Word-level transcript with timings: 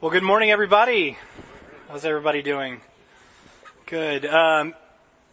Well, 0.00 0.10
good 0.10 0.22
morning, 0.22 0.50
everybody. 0.50 1.16
How's 1.88 2.04
everybody 2.04 2.42
doing? 2.42 2.80
Good. 3.86 4.24
Um, 4.26 4.74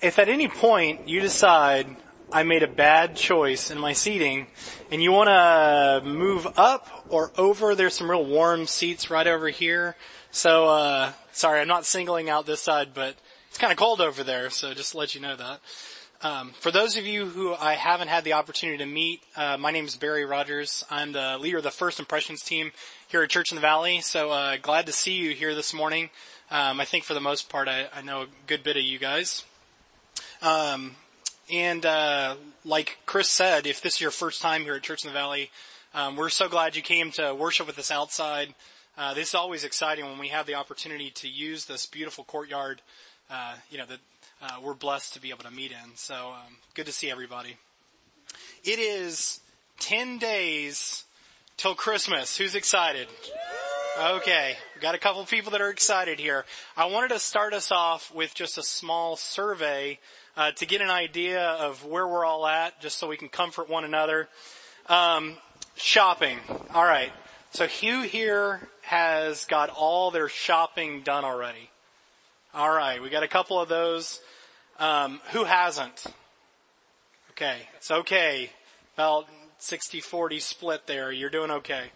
if 0.01 0.19
at 0.19 0.29
any 0.29 0.47
point 0.47 1.07
you 1.07 1.21
decide 1.21 1.87
I 2.31 2.43
made 2.43 2.61
a 2.61 2.67
bad 2.67 3.15
choice 3.15 3.71
in 3.71 3.79
my 3.79 3.93
seating 3.93 4.47
and 4.91 5.01
you 5.01 5.11
want 5.11 5.29
to 5.29 6.07
move 6.07 6.47
up 6.57 7.05
or 7.09 7.31
over, 7.37 7.73
there's 7.73 7.95
some 7.95 8.11
real 8.11 8.25
warm 8.25 8.67
seats 8.67 9.09
right 9.09 9.25
over 9.25 9.49
here. 9.49 9.95
So, 10.29 10.67
uh, 10.67 11.13
sorry, 11.31 11.61
I'm 11.61 11.67
not 11.67 11.85
singling 11.85 12.29
out 12.29 12.45
this 12.45 12.61
side, 12.61 12.89
but 12.93 13.15
it's 13.47 13.57
kind 13.57 13.71
of 13.71 13.77
cold 13.77 14.01
over 14.01 14.23
there, 14.23 14.49
so 14.49 14.73
just 14.73 14.93
let 14.93 15.15
you 15.15 15.21
know 15.21 15.35
that. 15.35 15.61
Um, 16.21 16.51
for 16.59 16.69
those 16.69 16.97
of 16.97 17.05
you 17.05 17.27
who 17.27 17.55
I 17.55 17.75
haven't 17.75 18.09
had 18.09 18.25
the 18.25 18.33
opportunity 18.33 18.79
to 18.79 18.85
meet, 18.85 19.21
uh, 19.37 19.55
my 19.57 19.71
name 19.71 19.85
is 19.85 19.95
Barry 19.95 20.25
Rogers. 20.25 20.83
I'm 20.89 21.13
the 21.13 21.37
leader 21.39 21.59
of 21.59 21.63
the 21.63 21.71
First 21.71 21.97
Impressions 21.97 22.41
team 22.43 22.73
here 23.07 23.23
at 23.23 23.29
Church 23.29 23.53
in 23.53 23.55
the 23.55 23.61
Valley. 23.61 24.01
So 24.01 24.29
uh, 24.29 24.57
glad 24.61 24.85
to 24.87 24.91
see 24.91 25.13
you 25.13 25.31
here 25.31 25.55
this 25.55 25.73
morning. 25.73 26.09
Um, 26.51 26.81
I 26.81 26.83
think 26.83 27.05
for 27.05 27.13
the 27.13 27.21
most 27.21 27.47
part, 27.47 27.69
I, 27.69 27.87
I, 27.95 28.01
know 28.01 28.23
a 28.23 28.27
good 28.47 28.63
bit 28.63 28.75
of 28.75 28.83
you 28.83 28.99
guys. 28.99 29.45
Um, 30.41 30.97
and 31.49 31.85
uh, 31.85 32.35
like 32.65 32.97
Chris 33.05 33.29
said, 33.29 33.65
if 33.65 33.81
this 33.81 33.93
is 33.93 34.01
your 34.01 34.11
first 34.11 34.41
time 34.41 34.63
here 34.63 34.73
at 34.73 34.83
Church 34.83 35.05
in 35.05 35.07
the 35.07 35.13
Valley, 35.13 35.51
um, 35.93 36.17
we're 36.17 36.27
so 36.27 36.49
glad 36.49 36.75
you 36.75 36.81
came 36.81 37.11
to 37.11 37.33
worship 37.33 37.65
with 37.65 37.79
us 37.79 37.91
outside. 37.91 38.53
Uh, 38.97 39.13
this 39.13 39.29
is 39.29 39.35
always 39.35 39.63
exciting 39.63 40.03
when 40.03 40.19
we 40.19 40.27
have 40.27 40.45
the 40.47 40.55
opportunity 40.55 41.11
to 41.11 41.29
use 41.29 41.63
this 41.63 41.85
beautiful 41.85 42.25
courtyard. 42.25 42.81
Uh, 43.29 43.53
you 43.69 43.77
know 43.77 43.85
that 43.85 43.99
uh, 44.41 44.57
we're 44.63 44.73
blessed 44.73 45.13
to 45.13 45.21
be 45.21 45.29
able 45.29 45.43
to 45.43 45.51
meet 45.51 45.71
in. 45.71 45.95
So 45.95 46.15
um, 46.29 46.55
good 46.73 46.85
to 46.85 46.91
see 46.91 47.11
everybody. 47.11 47.57
It 48.63 48.79
is 48.79 49.39
10 49.79 50.17
days 50.17 51.05
till 51.57 51.75
Christmas. 51.75 52.37
Who's 52.37 52.55
excited? 52.55 53.07
Okay, 53.99 54.55
We've 54.79 54.81
got 54.81 54.95
a 54.95 54.99
couple 54.99 55.25
people 55.25 55.51
that 55.51 55.59
are 55.59 55.69
excited 55.69 56.19
here. 56.19 56.45
I 56.77 56.85
wanted 56.85 57.09
to 57.09 57.19
start 57.19 57.53
us 57.53 57.69
off 57.69 58.15
with 58.15 58.33
just 58.33 58.57
a 58.57 58.63
small 58.63 59.17
survey 59.17 59.99
uh, 60.37 60.51
to 60.51 60.65
get 60.65 60.79
an 60.79 60.89
idea 60.89 61.41
of 61.41 61.83
where 61.83 62.07
we're 62.07 62.23
all 62.23 62.47
at, 62.47 62.79
just 62.79 62.97
so 62.97 63.09
we 63.09 63.17
can 63.17 63.27
comfort 63.27 63.69
one 63.69 63.83
another. 63.83 64.29
Um, 64.87 65.35
shopping. 65.75 66.37
All 66.73 66.85
right. 66.85 67.11
So 67.51 67.67
Hugh 67.67 68.03
here 68.03 68.69
has 68.83 69.43
got 69.43 69.69
all 69.69 70.11
their 70.11 70.29
shopping 70.29 71.01
done 71.01 71.25
already. 71.25 71.69
All 72.53 72.73
right, 72.73 73.01
we 73.01 73.09
got 73.09 73.23
a 73.23 73.27
couple 73.27 73.59
of 73.59 73.67
those. 73.67 74.21
Um, 74.79 75.19
who 75.31 75.43
hasn't? 75.43 76.05
Okay, 77.31 77.57
it's 77.75 77.91
okay. 77.91 78.49
About 78.95 79.27
60-40 79.59 80.41
split 80.41 80.87
there. 80.87 81.11
You're 81.11 81.29
doing 81.29 81.51
okay. 81.51 81.91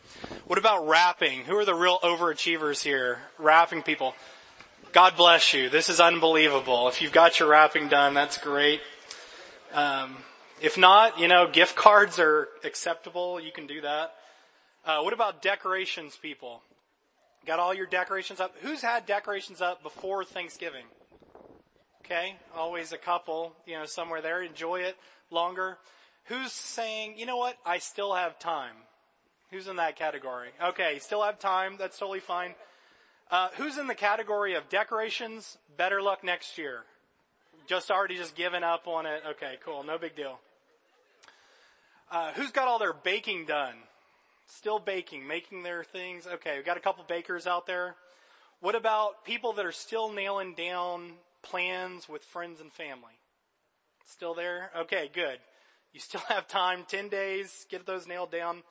What 0.48 0.59
about 0.59 0.88
wrapping? 0.88 1.45
Who 1.45 1.56
are 1.58 1.66
the 1.66 1.73
real 1.73 1.98
overachievers 2.00 2.84
here? 2.84 3.20
Wrapping 3.39 3.84
people. 3.84 4.14
God 4.92 5.16
bless 5.16 5.54
you. 5.54 5.70
This 5.70 5.88
is 5.88 6.02
unbelievable. 6.02 6.89
If 6.89 7.02
you've 7.02 7.14
got 7.14 7.39
your 7.39 7.50
wrapping 7.50 7.88
done, 7.88 8.14
that's 8.14 8.38
great. 8.38 8.81
Um, 9.73 10.17
if 10.61 10.78
not, 10.78 11.20
you 11.20 11.28
know, 11.28 11.48
gift 11.50 11.76
cards 11.76 12.20
are 12.20 12.50
acceptable. 12.66 13.39
You 13.39 13.52
can 13.52 13.66
do 13.66 13.81
that. 13.81 14.14
Uh, 14.86 15.02
what 15.02 15.14
about 15.14 15.42
decorations, 15.42 16.17
people? 16.22 16.61
Got 17.45 17.59
all 17.59 17.73
your 17.73 17.88
decorations 17.88 18.42
up? 18.42 18.54
Who's 18.61 18.81
had 18.81 19.06
decorations 19.06 19.61
up 19.61 19.84
before 19.84 20.26
Thanksgiving? 20.26 20.84
Okay, 22.06 22.36
always 22.54 22.92
a 22.92 22.98
couple, 22.98 23.54
you 23.66 23.76
know, 23.76 23.86
somewhere 23.86 24.22
there. 24.22 24.42
Enjoy 24.42 24.82
it 24.82 24.98
longer. 25.32 25.78
Who's 26.26 26.52
saying, 26.52 27.18
you 27.18 27.26
know 27.26 27.38
what, 27.38 27.58
I 27.66 27.78
still 27.80 28.14
have 28.14 28.38
time? 28.40 28.76
Who's 29.52 29.68
in 29.68 29.78
that 29.78 29.95
category? 29.95 30.50
Okay, 30.62 31.00
still 31.00 31.23
have 31.23 31.40
time. 31.40 31.76
That's 31.80 31.98
totally 31.98 32.20
fine. 32.20 32.56
Uh, 33.32 33.50
who's 33.56 33.78
in 33.78 33.88
the 33.88 33.95
category 33.95 34.56
of 34.56 34.68
decorations? 34.68 35.58
Better 35.78 36.02
luck 36.02 36.23
next 36.26 36.58
year. 36.58 36.82
Just 37.68 37.90
already 37.90 38.17
just 38.17 38.36
given 38.36 38.64
up 38.64 38.88
on 38.88 39.06
it. 39.06 39.22
Okay, 39.32 39.56
cool. 39.64 39.83
No 39.83 39.98
big 39.98 40.16
deal. 40.16 40.39
Uh, 42.11 42.33
who's 42.33 42.52
got 42.52 42.67
all 42.67 42.80
their 42.80 42.94
baking 42.94 43.45
done? 43.45 43.76
Still 44.48 44.80
baking, 44.80 45.26
making 45.26 45.64
their 45.64 45.83
things. 45.86 46.27
Okay, 46.27 46.58
we've 46.58 46.66
got 46.66 46.77
a 46.77 46.82
couple 46.82 47.06
bakers 47.08 47.48
out 47.48 47.66
there. 47.66 47.95
What 48.60 48.76
about 48.76 49.23
people 49.23 49.54
that 49.54 49.66
are 49.66 49.72
still 49.72 50.11
nailing 50.11 50.54
down 50.54 51.14
plans 51.43 52.09
with 52.09 52.23
friends 52.23 52.59
and 52.59 52.71
family? 52.71 53.14
Still 54.05 54.33
there? 54.33 54.71
Okay, 54.76 55.09
good. 55.14 55.37
You 55.93 55.99
still 55.99 56.21
have 56.30 56.48
time, 56.48 56.86
10 56.87 57.09
days, 57.09 57.65
get 57.70 57.86
those 57.86 58.08
nailed 58.08 58.31
down. 58.31 58.64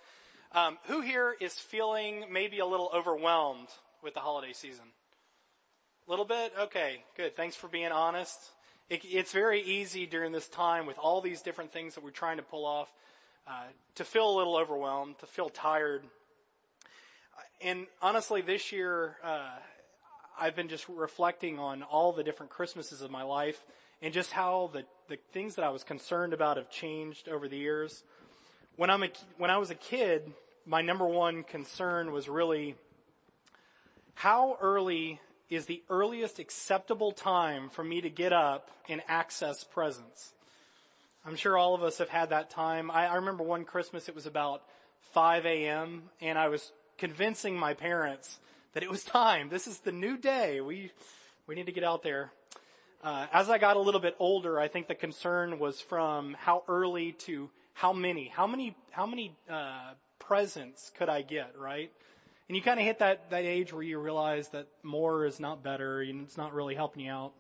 Um, 0.53 0.79
who 0.85 1.01
here 1.01 1.35
is 1.41 1.55
feeling 1.55 2.27
maybe 2.31 2.59
a 2.59 2.67
little 2.67 2.91
overwhelmed 2.95 3.69
with 4.03 4.15
the 4.15 4.21
holiday 4.21 4.53
season? 4.53 4.85
A 6.07 6.11
little 6.11 6.25
bit? 6.25 6.53
Okay, 6.59 7.05
good. 7.17 7.37
Thanks 7.37 7.57
for 7.57 7.69
being 7.69 7.93
honest. 7.93 8.37
It, 8.91 9.03
it's 9.05 9.33
very 9.33 9.63
easy 9.63 10.05
during 10.05 10.33
this 10.33 10.49
time 10.49 10.85
with 10.85 10.99
all 10.99 11.21
these 11.21 11.41
different 11.41 11.73
things 11.73 11.95
that 11.95 12.05
we're 12.05 12.11
trying 12.11 12.37
to 12.37 12.43
pull 12.43 12.67
off 12.67 12.93
uh, 13.47 13.65
to 13.95 14.05
feel 14.05 14.29
a 14.29 14.37
little 14.37 14.57
overwhelmed, 14.57 15.19
to 15.21 15.27
feel 15.27 15.49
tired. 15.49 16.03
And 17.61 17.87
honestly, 18.01 18.43
this 18.43 18.73
year, 18.73 19.17
uh, 19.23 19.51
I've 20.39 20.57
been 20.57 20.69
just 20.69 20.89
reflecting 20.89 21.59
on 21.59 21.83
all 21.83 22.13
the 22.13 22.25
different 22.25 22.51
Christmases 22.51 23.03
of 23.03 23.11
my 23.11 23.23
life 23.23 23.63
and 24.01 24.13
just 24.13 24.33
how 24.33 24.71
the, 24.73 24.85
the 25.09 25.19
things 25.33 25.55
that 25.55 25.65
I 25.65 25.71
was 25.71 25.85
concerned 25.85 26.33
about 26.33 26.57
have 26.57 26.71
changed 26.71 27.29
over 27.29 27.49
the 27.49 27.57
years. 27.57 28.03
When 28.77 28.91
I'm 28.91 29.03
a, 29.03 29.09
when 29.39 29.51
I 29.51 29.59
was 29.59 29.71
a 29.71 29.75
kid, 29.75 30.33
my 30.67 30.83
number 30.83 31.07
one 31.07 31.45
concern 31.45 32.13
was 32.13 32.29
really 32.29 32.75
how 34.15 34.57
early 34.61 35.21
is 35.51 35.67
the 35.67 35.83
earliest 35.91 36.39
acceptable 36.39 37.13
time 37.13 37.69
for 37.69 37.85
me 37.85 38.01
to 38.01 38.11
get 38.11 38.33
up 38.33 38.71
and 38.89 39.03
access 39.09 39.65
presents? 39.65 40.33
I'm 41.25 41.37
sure 41.37 41.57
all 41.57 41.75
of 41.75 41.83
us 41.83 41.99
have 41.99 42.09
had 42.09 42.31
that 42.31 42.51
time. 42.51 42.91
I, 42.91 43.07
I 43.07 43.15
remember 43.17 43.45
one 43.45 43.65
Christmas 43.65 44.09
it 44.09 44.15
was 44.15 44.27
about 44.27 44.63
5 45.13 45.47
a.m. 45.47 46.05
and 46.21 46.39
I 46.39 46.49
was 46.49 46.73
convincing 46.99 47.57
my 47.57 47.75
parents 47.75 48.39
that 48.73 48.83
it 48.83 48.91
was 48.91 49.05
time. 49.05 49.49
This 49.49 49.67
is 49.67 49.79
the 49.79 49.93
new 49.93 50.17
day. 50.17 50.61
We, 50.61 50.91
we 51.47 51.55
need 51.55 51.67
to 51.67 51.73
get 51.73 51.85
out 51.85 52.03
there. 52.03 52.33
Uh, 53.03 53.27
as 53.33 53.51
I 53.51 53.59
got 53.59 53.77
a 53.77 53.81
little 53.81 54.01
bit 54.01 54.15
older, 54.19 54.61
I 54.61 54.69
think 54.69 54.87
the 54.89 54.95
concern 54.95 55.59
was 55.59 55.81
from 55.81 56.37
how 56.39 56.63
early 56.69 57.13
to 57.13 57.51
how 57.75 57.93
many, 57.93 58.29
how 58.29 58.47
many, 58.47 58.77
how 58.91 59.07
many 59.07 59.35
uh, 59.51 59.95
presents 60.19 60.91
could 60.97 61.09
I 61.09 61.23
get, 61.23 61.59
right? 61.59 61.91
And 62.49 62.57
you 62.57 62.63
kind 62.63 62.79
of 62.79 62.87
hit 62.87 62.99
that 62.99 63.31
that 63.31 63.45
age 63.45 63.73
where 63.73 63.83
you 63.83 63.99
realize 63.99 64.49
that 64.49 64.67
more 64.83 65.25
is 65.25 65.41
not 65.41 65.63
better, 65.63 66.01
and 66.03 66.23
it's 66.23 66.37
not 66.37 66.53
really 66.53 66.75
helping 66.75 67.05
you 67.05 67.11
out. 67.11 67.33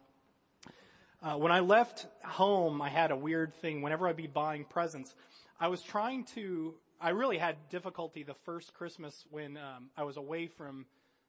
Uh, 1.22 1.36
when 1.36 1.52
I 1.52 1.60
left 1.60 2.06
home, 2.24 2.80
I 2.80 2.88
had 2.88 3.10
a 3.10 3.16
weird 3.16 3.54
thing. 3.54 3.82
Whenever 3.82 4.08
I'd 4.08 4.16
be 4.16 4.26
buying 4.26 4.64
presents, 4.64 5.14
I 5.60 5.68
was 5.68 5.82
trying 5.82 6.24
to. 6.34 6.74
I 7.00 7.10
really 7.10 7.36
had 7.36 7.56
difficulty 7.68 8.22
the 8.22 8.36
first 8.44 8.74
Christmas 8.74 9.24
when 9.30 9.56
um, 9.56 9.90
I 9.96 10.04
was 10.04 10.16
away 10.16 10.46
from 10.46 10.86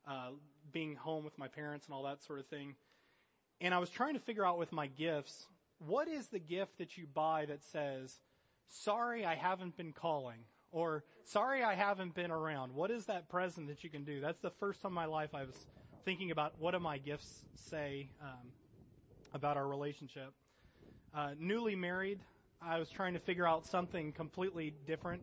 uh, 0.08 0.30
being 0.72 0.96
home 0.96 1.24
with 1.24 1.38
my 1.38 1.48
parents 1.48 1.86
and 1.86 1.96
all 1.96 2.04
that 2.04 2.24
sort 2.24 2.40
of 2.40 2.48
thing. 2.48 2.76
And 3.62 3.74
I 3.74 3.80
was 3.80 3.90
trying 3.90 4.14
to 4.14 4.20
figure 4.20 4.46
out 4.46 4.58
with 4.58 4.72
my 4.72 4.88
gifts, 4.88 5.48
what 5.80 6.08
is 6.08 6.28
the 6.28 6.40
gift 6.40 6.78
that 6.78 6.98
you 6.98 7.06
buy 7.14 7.46
that 7.46 7.64
says, 7.64 8.20
sorry 8.68 9.26
I 9.26 9.36
haven't 9.36 9.78
been 9.78 9.94
calling, 9.94 10.40
or 10.72 11.04
sorry 11.24 11.64
I 11.64 11.76
haven't 11.76 12.16
been 12.16 12.32
around? 12.32 12.74
What 12.74 12.92
is 12.92 13.06
that 13.06 13.30
present 13.30 13.68
that 13.68 13.84
you 13.84 13.90
can 13.90 14.04
do? 14.04 14.20
That's 14.20 14.42
the 14.42 14.50
first 14.50 14.82
time 14.82 14.92
in 14.92 14.96
my 14.96 15.06
life 15.06 15.34
I 15.34 15.44
was 15.44 15.66
thinking 16.06 16.32
about 16.32 16.54
what 16.60 16.72
do 16.72 16.80
my 16.80 16.98
gifts 16.98 17.46
say 17.56 18.10
um, 18.22 18.52
about 19.34 19.58
our 19.58 19.68
relationship. 19.68 20.34
Uh, 21.16 21.32
newly 21.40 21.76
married, 21.76 22.20
I 22.62 22.80
was 22.80 22.90
trying 22.90 23.14
to 23.14 23.20
figure 23.20 23.48
out 23.48 23.66
something 23.66 24.12
completely 24.12 24.74
different. 24.88 25.22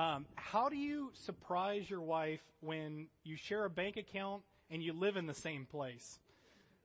Um, 0.00 0.24
how 0.34 0.70
do 0.70 0.76
you 0.76 1.10
surprise 1.12 1.90
your 1.90 2.00
wife 2.00 2.40
when 2.60 3.08
you 3.22 3.36
share 3.36 3.66
a 3.66 3.70
bank 3.70 3.98
account 3.98 4.42
and 4.70 4.82
you 4.82 4.94
live 4.94 5.18
in 5.18 5.26
the 5.26 5.34
same 5.34 5.66
place? 5.66 6.18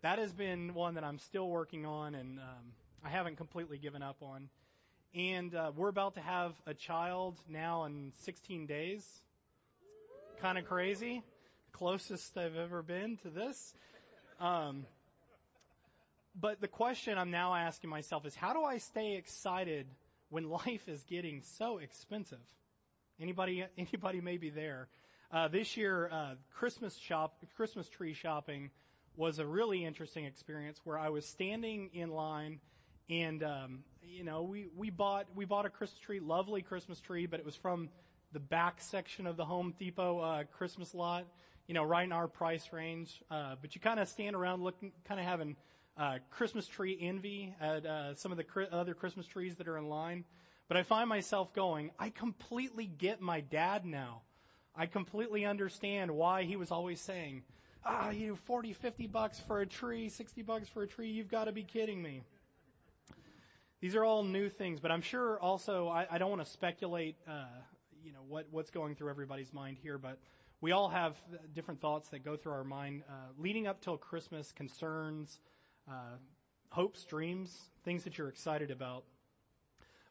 that 0.01 0.19
has 0.19 0.33
been 0.33 0.75
one 0.75 0.95
that 0.95 1.03
I'm 1.03 1.17
still 1.17 1.49
working 1.49 1.85
on 1.85 2.13
and 2.13 2.37
um, 2.37 2.73
I 3.03 3.09
haven't 3.09 3.37
completely 3.37 3.79
given 3.79 4.03
up 4.03 4.17
on. 4.21 4.49
And 5.15 5.55
uh, 5.55 5.71
we're 5.75 5.87
about 5.87 6.13
to 6.13 6.19
have 6.19 6.53
a 6.67 6.75
child 6.75 7.39
now 7.49 7.85
in 7.85 8.11
16 8.23 8.67
days. 8.67 9.03
Kind 10.41 10.59
of 10.59 10.65
crazy. 10.65 11.23
Closest 11.71 12.37
I've 12.37 12.55
ever 12.55 12.83
been 12.83 13.17
to 13.23 13.29
this. 13.29 13.73
Um, 14.39 14.85
but 16.39 16.61
the 16.61 16.67
question 16.67 17.17
I'm 17.17 17.31
now 17.31 17.55
asking 17.55 17.89
myself 17.89 18.27
is 18.27 18.35
how 18.35 18.53
do 18.53 18.61
I 18.61 18.77
stay 18.77 19.15
excited 19.15 19.87
when 20.29 20.49
life 20.49 20.87
is 20.87 21.03
getting 21.05 21.41
so 21.57 21.79
expensive? 21.79 22.45
Anybody, 23.19 23.65
anybody 23.77 24.21
may 24.21 24.37
be 24.37 24.49
there. 24.49 24.87
Uh, 25.31 25.47
this 25.47 25.75
year, 25.75 26.09
uh, 26.11 26.35
Christmas 26.53 26.95
shop, 26.97 27.43
Christmas 27.55 27.89
tree 27.89 28.13
shopping 28.13 28.69
was 29.17 29.39
a 29.39 29.45
really 29.45 29.85
interesting 29.85 30.25
experience 30.25 30.81
where 30.83 30.97
I 30.97 31.09
was 31.09 31.25
standing 31.25 31.89
in 31.93 32.09
line 32.09 32.59
and 33.09 33.43
um, 33.43 33.83
you 34.01 34.23
know 34.23 34.43
we 34.43 34.67
we 34.75 34.89
bought 34.89 35.27
we 35.35 35.45
bought 35.45 35.65
a 35.65 35.69
Christmas 35.69 35.99
tree, 35.99 36.19
lovely 36.19 36.61
Christmas 36.61 36.99
tree, 36.99 37.25
but 37.27 37.39
it 37.39 37.45
was 37.45 37.55
from 37.55 37.89
the 38.33 38.39
back 38.39 38.81
section 38.81 39.27
of 39.27 39.37
the 39.37 39.45
Home 39.45 39.73
Depot 39.79 40.19
uh, 40.19 40.43
Christmas 40.57 40.93
lot. 40.93 41.25
you 41.67 41.73
know, 41.73 41.83
right 41.83 42.03
in 42.03 42.11
our 42.11 42.27
price 42.27 42.71
range. 42.71 43.21
Uh, 43.31 43.55
but 43.61 43.75
you 43.75 43.81
kind 43.81 43.99
of 43.99 44.07
stand 44.07 44.35
around 44.35 44.63
looking, 44.63 44.91
kind 45.07 45.19
of 45.19 45.25
having 45.25 45.55
uh, 45.97 46.17
Christmas 46.31 46.67
tree 46.67 46.97
envy 46.99 47.55
at 47.59 47.85
uh, 47.85 48.15
some 48.15 48.31
of 48.31 48.37
the 48.37 48.43
cri- 48.43 48.67
other 48.71 48.93
Christmas 48.93 49.25
trees 49.25 49.55
that 49.55 49.67
are 49.67 49.77
in 49.77 49.87
line. 49.87 50.25
But 50.67 50.77
I 50.77 50.83
find 50.83 51.07
myself 51.07 51.53
going, 51.53 51.91
I 51.99 52.09
completely 52.09 52.85
get 52.87 53.21
my 53.21 53.41
dad 53.41 53.85
now. 53.85 54.21
I 54.75 54.87
completely 54.87 55.45
understand 55.45 56.11
why 56.11 56.43
he 56.43 56.55
was 56.55 56.71
always 56.71 56.99
saying, 56.99 57.43
ah, 57.85 58.09
you 58.09 58.29
know, 58.29 58.35
40, 58.35 58.73
50 58.73 59.07
bucks 59.07 59.39
for 59.39 59.61
a 59.61 59.65
tree, 59.65 60.09
60 60.09 60.41
bucks 60.41 60.67
for 60.67 60.83
a 60.83 60.87
tree, 60.87 61.09
you've 61.09 61.29
got 61.29 61.45
to 61.45 61.51
be 61.51 61.63
kidding 61.63 62.01
me. 62.01 62.23
These 63.79 63.95
are 63.95 64.03
all 64.03 64.23
new 64.23 64.49
things, 64.49 64.79
but 64.79 64.91
I'm 64.91 65.01
sure 65.01 65.39
also, 65.39 65.87
I, 65.87 66.07
I 66.09 66.17
don't 66.17 66.29
want 66.29 66.43
to 66.43 66.49
speculate, 66.49 67.17
uh, 67.27 67.45
you 68.03 68.11
know, 68.11 68.23
what, 68.27 68.47
what's 68.49 68.71
going 68.71 68.95
through 68.95 69.11
everybody's 69.11 69.53
mind 69.53 69.77
here, 69.81 69.99
but 69.99 70.17
we 70.61 70.71
all 70.71 70.89
have 70.89 71.15
different 71.53 71.79
thoughts 71.79 72.09
that 72.09 72.25
go 72.25 72.35
through 72.35 72.53
our 72.53 72.63
mind, 72.63 73.03
uh, 73.07 73.13
leading 73.37 73.67
up 73.67 73.81
till 73.81 73.97
Christmas, 73.97 74.51
concerns, 74.51 75.39
uh, 75.87 76.17
hopes, 76.69 77.03
dreams, 77.03 77.55
things 77.83 78.03
that 78.05 78.17
you're 78.17 78.29
excited 78.29 78.71
about. 78.71 79.03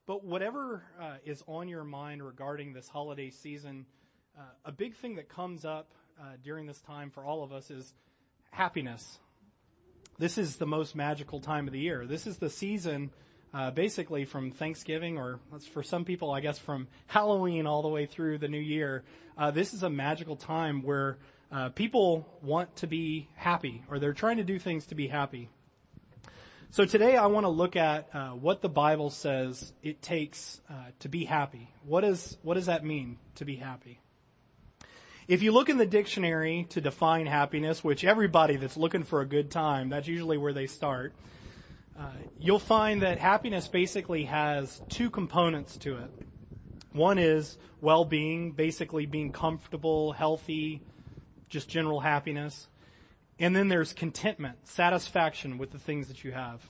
But 0.06 0.22
whatever 0.22 0.82
uh, 1.00 1.14
is 1.24 1.42
on 1.46 1.66
your 1.68 1.84
mind 1.84 2.22
regarding 2.22 2.74
this 2.74 2.88
holiday 2.88 3.30
season, 3.30 3.86
uh, 4.38 4.42
a 4.66 4.72
big 4.72 4.94
thing 4.96 5.14
that 5.16 5.30
comes 5.30 5.64
up 5.64 5.92
uh, 6.20 6.34
during 6.42 6.66
this 6.66 6.80
time 6.82 7.10
for 7.10 7.24
all 7.24 7.42
of 7.42 7.52
us 7.52 7.70
is 7.70 7.94
happiness. 8.50 9.18
This 10.18 10.36
is 10.36 10.56
the 10.56 10.66
most 10.66 10.94
magical 10.94 11.40
time 11.40 11.66
of 11.66 11.72
the 11.72 11.80
year. 11.80 12.04
This 12.04 12.26
is 12.26 12.36
the 12.36 12.50
season, 12.50 13.12
uh, 13.54 13.70
basically 13.70 14.26
from 14.26 14.50
Thanksgiving, 14.50 15.16
or 15.16 15.40
for 15.72 15.82
some 15.82 16.04
people, 16.04 16.30
I 16.32 16.40
guess 16.40 16.58
from 16.58 16.86
Halloween 17.06 17.66
all 17.66 17.80
the 17.80 17.88
way 17.88 18.04
through 18.04 18.38
the 18.38 18.48
new 18.48 18.60
year. 18.60 19.04
Uh, 19.38 19.52
this 19.52 19.72
is 19.72 19.82
a 19.84 19.90
magical 19.90 20.36
time 20.36 20.82
where 20.82 21.16
people 21.76 22.28
want 22.42 22.76
to 22.76 22.86
be 22.86 23.28
happy, 23.36 23.82
or 23.88 23.98
they're 23.98 24.12
trying 24.12 24.36
to 24.36 24.44
do 24.44 24.58
things 24.58 24.86
to 24.86 24.94
be 24.94 25.08
happy. 25.08 25.48
So 26.74 26.84
today 26.84 27.16
I 27.16 27.26
want 27.26 27.44
to 27.44 27.50
look 27.50 27.76
at 27.76 28.08
uh, 28.12 28.30
what 28.30 28.60
the 28.60 28.68
Bible 28.68 29.10
says 29.10 29.72
it 29.80 30.02
takes 30.02 30.60
uh, 30.68 30.72
to 30.98 31.08
be 31.08 31.24
happy. 31.24 31.70
What 31.84 32.00
does 32.00 32.36
what 32.42 32.54
does 32.54 32.66
that 32.66 32.84
mean 32.84 33.18
to 33.36 33.44
be 33.44 33.54
happy? 33.54 34.00
If 35.28 35.44
you 35.44 35.52
look 35.52 35.68
in 35.68 35.78
the 35.78 35.86
dictionary 35.86 36.66
to 36.70 36.80
define 36.80 37.26
happiness, 37.26 37.84
which 37.84 38.02
everybody 38.02 38.56
that's 38.56 38.76
looking 38.76 39.04
for 39.04 39.20
a 39.20 39.24
good 39.24 39.52
time, 39.52 39.88
that's 39.88 40.08
usually 40.08 40.36
where 40.36 40.52
they 40.52 40.66
start, 40.66 41.14
uh, 41.96 42.10
you'll 42.40 42.58
find 42.58 43.02
that 43.02 43.20
happiness 43.20 43.68
basically 43.68 44.24
has 44.24 44.82
two 44.88 45.10
components 45.10 45.76
to 45.76 45.98
it. 45.98 46.10
One 46.90 47.20
is 47.20 47.56
well-being, 47.82 48.50
basically 48.50 49.06
being 49.06 49.30
comfortable, 49.30 50.10
healthy, 50.10 50.82
just 51.48 51.68
general 51.68 52.00
happiness. 52.00 52.66
And 53.38 53.54
then 53.54 53.68
there's 53.68 53.92
contentment, 53.92 54.68
satisfaction 54.68 55.58
with 55.58 55.72
the 55.72 55.78
things 55.78 56.08
that 56.08 56.22
you 56.22 56.32
have. 56.32 56.60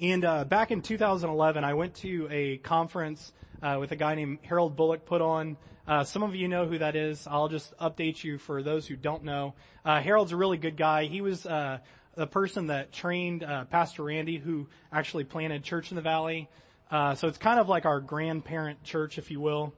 And 0.00 0.24
uh, 0.24 0.44
back 0.44 0.70
in 0.70 0.82
2011, 0.82 1.64
I 1.64 1.74
went 1.74 1.94
to 1.96 2.28
a 2.30 2.58
conference 2.58 3.32
uh, 3.62 3.76
with 3.80 3.92
a 3.92 3.96
guy 3.96 4.14
named 4.14 4.38
Harold 4.42 4.76
Bullock 4.76 5.06
put 5.06 5.22
on 5.22 5.56
uh, 5.86 6.02
some 6.02 6.22
of 6.22 6.34
you 6.34 6.48
know 6.48 6.66
who 6.66 6.78
that 6.78 6.96
is. 6.96 7.26
I'll 7.30 7.48
just 7.48 7.76
update 7.78 8.24
you 8.24 8.38
for 8.38 8.62
those 8.62 8.86
who 8.86 8.96
don't 8.96 9.22
know. 9.22 9.54
Uh, 9.84 10.00
Harold's 10.00 10.32
a 10.32 10.36
really 10.36 10.58
good 10.58 10.76
guy. 10.76 11.04
He 11.04 11.20
was 11.20 11.46
uh, 11.46 11.78
the 12.16 12.26
person 12.26 12.66
that 12.66 12.92
trained 12.92 13.44
uh, 13.44 13.66
Pastor 13.66 14.02
Randy, 14.02 14.38
who 14.38 14.66
actually 14.92 15.24
planted 15.24 15.62
Church 15.62 15.92
in 15.92 15.94
the 15.94 16.02
Valley. 16.02 16.48
Uh, 16.90 17.14
so 17.14 17.28
it's 17.28 17.38
kind 17.38 17.60
of 17.60 17.68
like 17.68 17.84
our 17.84 18.00
grandparent 18.00 18.82
church, 18.82 19.16
if 19.16 19.30
you 19.30 19.40
will. 19.40 19.74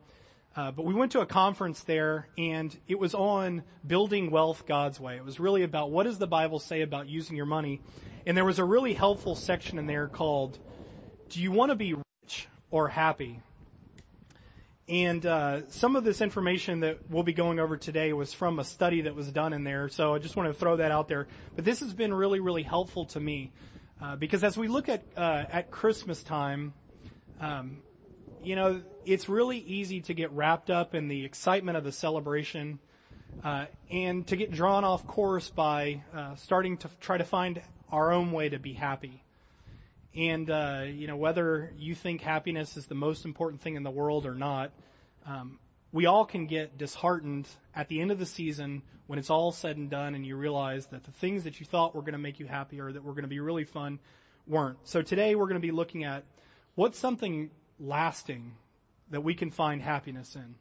Uh, 0.57 0.71
but 0.73 0.85
we 0.85 0.95
went 0.95 1.13
to 1.13 1.21
a 1.21 1.27
conference 1.27 1.81
there, 1.85 2.29
and 2.37 2.77
it 2.89 2.99
was 2.99 3.15
on 3.15 3.63
building 3.87 4.31
wealth 4.31 4.67
God's 4.67 4.99
way. 4.99 5.17
It 5.17 5.25
was 5.25 5.39
really 5.39 5.63
about 5.63 5.91
what 5.91 6.05
does 6.05 6.19
the 6.19 6.27
Bible 6.27 6.59
say 6.59 6.83
about 6.83 7.09
using 7.09 7.37
your 7.37 7.47
money, 7.47 7.81
and 8.27 8.37
there 8.37 8.45
was 8.45 8.59
a 8.59 8.65
really 8.65 8.95
helpful 8.95 9.37
section 9.37 9.79
in 9.79 9.87
there 9.87 10.09
called 10.09 10.59
"Do 11.29 11.41
you 11.41 11.53
want 11.53 11.71
to 11.71 11.77
be 11.77 11.95
rich 11.95 12.49
or 12.71 12.89
happy?" 12.89 13.41
And 14.89 15.25
uh, 15.27 15.69
some 15.69 15.97
of 15.97 16.05
this 16.05 16.23
information 16.23 16.81
that 16.81 17.11
we'll 17.11 17.23
be 17.23 17.35
going 17.35 17.61
over 17.61 17.77
today 17.77 18.15
was 18.15 18.33
from 18.33 18.59
a 18.59 18.65
study 18.65 19.03
that 19.03 19.15
was 19.15 19.31
done 19.31 19.53
in 19.53 19.63
there. 19.63 19.91
So 19.91 20.15
I 20.15 20.19
just 20.19 20.35
want 20.35 20.49
to 20.49 20.55
throw 20.55 20.77
that 20.77 20.91
out 20.91 21.09
there. 21.09 21.29
But 21.55 21.67
this 21.67 21.81
has 21.81 21.93
been 21.93 22.13
really, 22.13 22.41
really 22.41 22.63
helpful 22.63 23.05
to 23.07 23.21
me 23.21 23.53
uh, 24.01 24.17
because 24.17 24.43
as 24.45 24.57
we 24.57 24.67
look 24.67 24.89
at 24.89 25.03
uh, 25.17 25.45
at 25.51 25.71
Christmas 25.71 26.23
time, 26.23 26.73
um, 27.41 27.83
you 28.43 28.57
know, 28.57 28.81
it's 29.09 29.27
really 29.27 29.59
easy 29.59 30.03
to 30.03 30.13
get 30.13 30.31
wrapped 30.33 30.69
up 30.69 30.95
in 30.95 31.09
the 31.09 31.25
excitement 31.25 31.79
of 31.79 31.85
the 31.85 31.93
celebration 31.93 32.79
uh, 33.43 33.65
and 33.91 34.27
to 34.27 34.37
get 34.37 34.53
drawn 34.53 34.85
off 34.85 35.07
course 35.07 35.49
by 35.49 36.03
uh, 36.15 36.35
starting 36.35 36.77
to 36.77 36.91
try 37.01 37.17
to 37.17 37.25
find 37.25 37.63
our 37.91 38.13
own 38.13 38.33
way 38.33 38.51
to 38.51 38.59
be 38.59 38.75
happy. 38.75 39.25
And, 40.15 40.51
uh, 40.51 40.85
you 40.87 41.07
know, 41.07 41.17
whether 41.17 41.73
you 41.79 41.95
think 41.95 42.21
happiness 42.21 42.77
is 42.77 42.87
the 42.87 42.95
most 42.95 43.25
important 43.25 43.63
thing 43.63 43.77
in 43.77 43.83
the 43.83 43.91
world 43.91 44.27
or 44.27 44.35
not, 44.35 44.73
um, 45.27 45.59
we 45.91 46.05
all 46.05 46.27
can 46.27 46.47
get 46.47 46.77
disheartened 46.77 47.49
at 47.75 47.89
the 47.89 48.03
end 48.03 48.11
of 48.11 48.19
the 48.19 48.27
season 48.27 48.83
when 49.07 49.19
it's 49.19 49.31
all 49.31 49.53
said 49.53 49.79
and 49.79 49.89
done 49.89 50.15
and 50.15 50.27
you 50.27 50.37
realize 50.37 50.87
that 50.89 51.05
the 51.05 51.13
things 51.13 51.45
that 51.45 51.61
you 51.61 51.65
thought 51.65 51.95
were 51.95 52.03
going 52.03 52.13
to 52.13 52.19
make 52.19 52.39
you 52.39 52.47
happy 52.47 52.79
or 52.79 52.93
that 52.93 53.03
were 53.03 53.13
going 53.13 53.23
to 53.23 53.29
be 53.29 53.41
really 53.41 53.65
fun 53.65 54.01
weren't. 54.47 54.77
So 54.85 55.01
today 55.01 55.35
we're 55.35 55.47
going 55.47 55.55
to 55.55 55.67
be 55.67 55.73
looking 55.73 56.05
at 56.05 56.25
what's 56.75 56.99
something 56.99 57.49
lasting 57.81 58.53
that 59.11 59.23
we 59.23 59.35
can 59.35 59.51
find 59.51 59.83
happiness 59.83 60.37
in. 60.37 60.55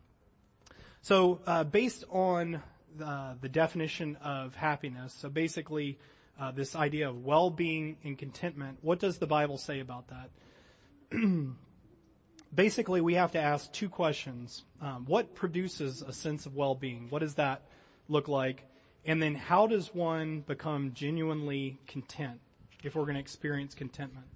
So, 1.01 1.39
uh, 1.45 1.63
based 1.63 2.03
on 2.09 2.61
the, 2.97 3.38
the 3.39 3.49
definition 3.49 4.15
of 4.17 4.55
happiness, 4.55 5.13
so 5.13 5.29
basically 5.29 5.99
uh, 6.39 6.51
this 6.51 6.75
idea 6.75 7.09
of 7.09 7.23
well-being 7.23 7.97
and 8.03 8.17
contentment. 8.17 8.77
What 8.81 8.99
does 8.99 9.17
the 9.17 9.27
Bible 9.27 9.57
say 9.57 9.79
about 9.79 10.05
that? 10.09 10.29
Basically, 12.55 13.01
we 13.01 13.15
have 13.15 13.31
to 13.33 13.39
ask 13.39 13.71
two 13.71 13.89
questions. 13.89 14.63
Um, 14.81 15.05
what 15.05 15.35
produces 15.35 16.01
a 16.01 16.13
sense 16.13 16.45
of 16.45 16.55
well-being? 16.55 17.07
What 17.09 17.19
does 17.19 17.35
that 17.35 17.63
look 18.07 18.27
like? 18.27 18.63
And 19.05 19.21
then 19.21 19.35
how 19.35 19.67
does 19.67 19.94
one 19.94 20.41
become 20.41 20.94
genuinely 20.94 21.79
content 21.88 22.39
if 22.83 22.95
we're 22.95 23.03
going 23.03 23.15
to 23.15 23.21
experience 23.21 23.73
contentment? 23.73 24.27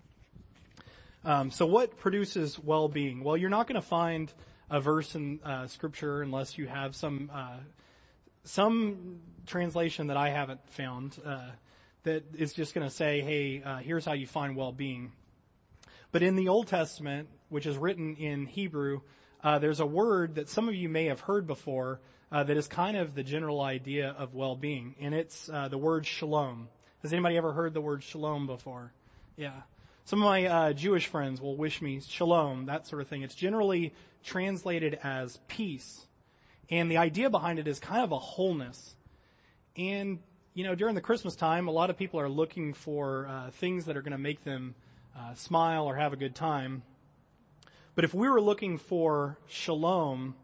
Um, 1.24 1.52
so 1.52 1.68
what 1.68 1.98
produces 1.98 2.58
well-being? 2.58 3.24
Well, 3.24 3.38
you're 3.38 3.52
not 3.52 3.68
going 3.68 3.80
to 3.80 3.88
find 3.88 4.34
a 4.72 4.82
verse 4.82 5.14
in 5.14 5.40
uh, 5.44 5.68
scripture 5.68 6.22
unless 6.24 6.58
you 6.58 6.68
have 6.68 6.96
some 6.96 7.30
uh, 7.32 7.58
some 8.44 9.20
translation 9.46 10.08
that 10.08 10.18
I 10.18 10.30
haven't 10.30 10.68
found 10.70 11.20
uh, 11.24 11.50
that 12.04 12.24
is 12.36 12.54
just 12.54 12.74
going 12.74 12.88
to 12.88 12.94
say, 12.94 13.22
hey, 13.22 13.62
uh, 13.64 13.78
here's 13.78 14.04
how 14.04 14.14
you 14.14 14.26
find 14.26 14.56
well-being. 14.56 15.12
But 16.12 16.24
in 16.24 16.36
the 16.36 16.48
Old 16.48 16.68
Testament, 16.68 17.30
which 17.50 17.68
is 17.68 17.78
written 17.78 18.16
in 18.16 18.48
Hebrew, 18.48 19.02
uh, 19.44 19.60
there's 19.60 19.80
a 19.80 19.86
word 19.86 20.36
that 20.36 20.50
some 20.50 20.68
of 20.68 20.74
you 20.74 20.90
may 20.90 21.06
have 21.06 21.20
heard 21.20 21.46
before 21.46 22.00
uh, 22.32 22.44
that 22.44 22.58
is 22.58 22.68
kind 22.68 22.98
of 22.98 23.14
the 23.14 23.24
general 23.24 23.62
idea 23.62 24.16
of 24.18 24.34
well-being, 24.34 24.96
and 25.00 25.14
it's 25.14 25.50
uh, 25.50 25.68
the 25.68 25.78
word 25.78 26.08
shalom. 26.08 26.68
Has 27.04 27.14
anybody 27.14 27.38
ever 27.38 27.54
heard 27.54 27.76
the 27.76 27.82
word 27.82 28.02
shalom 28.02 28.48
before? 28.48 28.92
Yeah. 29.38 29.62
Some 30.04 30.22
of 30.22 30.26
my 30.26 30.46
uh, 30.46 30.74
Jewish 30.74 31.08
friends 31.08 31.40
will 31.40 31.56
wish 31.56 31.82
me 31.82 32.02
shalom, 32.02 32.66
that 32.66 32.88
sort 32.88 33.02
of 33.02 33.08
thing. 33.08 33.22
It's 33.22 33.36
generally 33.36 33.94
translated 34.24 35.00
as 35.04 35.40
peace. 35.48 36.06
And 36.70 36.90
the 36.90 36.98
idea 36.98 37.30
behind 37.30 37.60
it 37.60 37.68
is 37.68 37.80
kind 37.80 38.04
of 38.04 38.12
a 38.12 38.20
wholeness. 38.20 38.96
And 39.78 40.20
you 40.54 40.66
know, 40.66 40.76
during 40.76 40.96
the 40.96 41.02
Christmas 41.02 41.36
time, 41.36 41.68
a 41.68 41.72
lot 41.72 41.90
of 41.90 41.98
people 41.98 42.20
are 42.20 42.28
looking 42.28 42.74
for 42.74 43.28
uh, 43.28 43.52
things 43.52 43.86
that 43.86 43.96
are 43.96 44.02
going 44.02 44.12
to 44.12 44.18
make 44.18 44.44
them 44.44 44.76
uh, 45.18 45.34
smile 45.34 45.86
or 45.86 45.96
have 45.96 46.12
a 46.14 46.18
good 46.18 46.36
time. 46.36 46.84
But 47.96 48.04
if 48.04 48.14
we 48.14 48.30
were 48.30 48.42
looking 48.42 48.78
for 48.78 49.38
shalom, 49.48 50.36